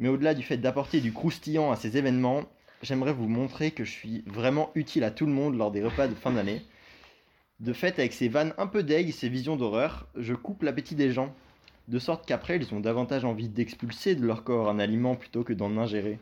Mais 0.00 0.08
au-delà 0.08 0.34
du 0.34 0.42
fait 0.42 0.58
d'apporter 0.58 1.00
du 1.00 1.12
croustillant 1.12 1.70
à 1.70 1.76
ces 1.76 1.96
événements, 1.96 2.44
j'aimerais 2.82 3.12
vous 3.12 3.28
montrer 3.28 3.70
que 3.70 3.84
je 3.84 3.90
suis 3.90 4.22
vraiment 4.26 4.70
utile 4.74 5.04
à 5.04 5.10
tout 5.10 5.26
le 5.26 5.32
monde 5.32 5.56
lors 5.56 5.70
des 5.70 5.82
repas 5.82 6.08
de 6.08 6.14
fin 6.14 6.32
d'année. 6.32 6.62
De 7.60 7.72
fait, 7.72 7.98
avec 7.98 8.12
ces 8.12 8.28
vannes 8.28 8.54
un 8.56 8.66
peu 8.66 8.82
deg, 8.82 9.10
ces 9.12 9.28
visions 9.28 9.56
d'horreur, 9.56 10.06
je 10.16 10.34
coupe 10.34 10.62
l'appétit 10.62 10.94
des 10.94 11.10
gens, 11.10 11.34
de 11.88 11.98
sorte 11.98 12.26
qu'après 12.26 12.56
ils 12.56 12.74
ont 12.74 12.80
davantage 12.80 13.24
envie 13.24 13.48
d'expulser 13.48 14.14
de 14.14 14.24
leur 14.24 14.44
corps 14.44 14.68
un 14.68 14.78
aliment 14.78 15.16
plutôt 15.16 15.42
que 15.42 15.52
d'en 15.52 15.76
ingérer. 15.76 16.18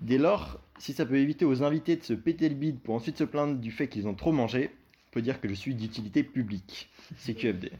Dès 0.00 0.18
lors, 0.18 0.58
si 0.78 0.92
ça 0.92 1.04
peut 1.04 1.18
éviter 1.18 1.44
aux 1.44 1.62
invités 1.62 1.96
de 1.96 2.02
se 2.02 2.14
péter 2.14 2.48
le 2.48 2.54
bide 2.54 2.80
pour 2.80 2.94
ensuite 2.94 3.18
se 3.18 3.24
plaindre 3.24 3.56
du 3.56 3.70
fait 3.70 3.88
qu'ils 3.88 4.08
ont 4.08 4.14
trop 4.14 4.32
mangé, 4.32 4.70
on 4.72 5.12
peut 5.12 5.22
dire 5.22 5.40
que 5.40 5.48
je 5.48 5.54
suis 5.54 5.74
d'utilité 5.74 6.22
publique. 6.22 6.88
C'est 7.18 7.34
QFD. 7.34 7.70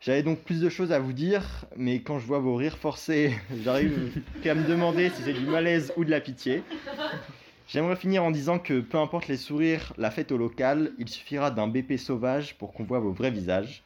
J'avais 0.00 0.22
donc 0.22 0.38
plus 0.38 0.62
de 0.62 0.70
choses 0.70 0.92
à 0.92 0.98
vous 0.98 1.12
dire, 1.12 1.42
mais 1.76 2.00
quand 2.00 2.18
je 2.18 2.26
vois 2.26 2.38
vos 2.38 2.56
rires 2.56 2.78
forcés, 2.78 3.34
j'arrive 3.62 4.22
qu'à 4.42 4.54
me 4.54 4.66
demander 4.66 5.10
si 5.10 5.22
c'est 5.22 5.34
du 5.34 5.44
malaise 5.44 5.92
ou 5.98 6.06
de 6.06 6.10
la 6.10 6.22
pitié. 6.22 6.62
J'aimerais 7.68 7.96
finir 7.96 8.24
en 8.24 8.30
disant 8.30 8.58
que 8.58 8.80
peu 8.80 8.96
importe 8.96 9.28
les 9.28 9.36
sourires, 9.36 9.92
la 9.98 10.10
fête 10.10 10.32
au 10.32 10.38
local, 10.38 10.92
il 10.98 11.06
suffira 11.10 11.50
d'un 11.50 11.68
BP 11.68 11.98
sauvage 11.98 12.56
pour 12.56 12.72
qu'on 12.72 12.84
voit 12.84 12.98
vos 12.98 13.12
vrais 13.12 13.30
visages. 13.30 13.84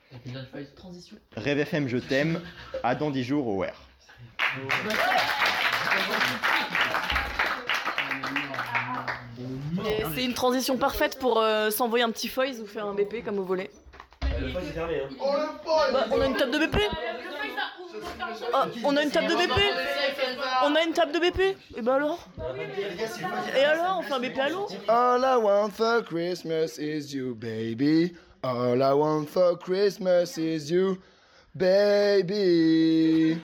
Transition. 0.76 1.16
Rêve 1.36 1.58
FM, 1.58 1.88
je 1.88 1.98
t'aime. 1.98 2.40
À 2.84 2.94
dans 2.94 3.10
10 3.10 3.24
jours 3.24 3.48
au 3.48 3.58
WER. 3.58 3.74
C'est 10.14 10.24
une 10.24 10.34
transition 10.34 10.78
parfaite 10.78 11.18
pour 11.18 11.40
euh, 11.40 11.70
s'envoyer 11.70 12.04
un 12.04 12.10
petit 12.12 12.28
foils 12.28 12.60
ou 12.62 12.66
faire 12.66 12.86
un 12.86 12.94
BP 12.94 13.24
comme 13.24 13.40
Bah, 15.92 16.06
on 16.10 16.20
a 16.20 16.26
une 16.26 16.36
table 16.36 16.52
de 16.52 16.58
BP 16.66 16.76
Ah, 18.52 18.66
On 18.84 18.96
a 18.96 19.02
une 19.02 19.10
table 19.10 19.28
de 19.28 19.34
BP 19.34 19.60
On 20.64 20.74
a 20.74 20.82
une 20.82 20.92
table 20.92 21.12
de 21.12 21.18
BP 21.20 21.56
Et 21.76 21.82
bah 21.82 21.94
alors 21.94 22.18
Et 23.56 23.64
alors 23.64 23.98
On 24.00 24.02
fait 24.02 24.14
un 24.14 24.20
BP 24.20 24.38
à 24.38 24.48
l'eau 24.48 24.66
All 24.88 25.22
I 25.22 25.36
want 25.42 25.70
for 25.70 26.02
Christmas 26.04 26.78
is 26.78 27.14
you, 27.14 27.34
baby. 27.34 28.14
All 28.42 28.82
I 28.82 28.92
want 28.92 29.26
for 29.28 29.56
Christmas 29.58 30.36
is 30.36 30.70
you, 30.70 30.98
baby. 31.54 33.32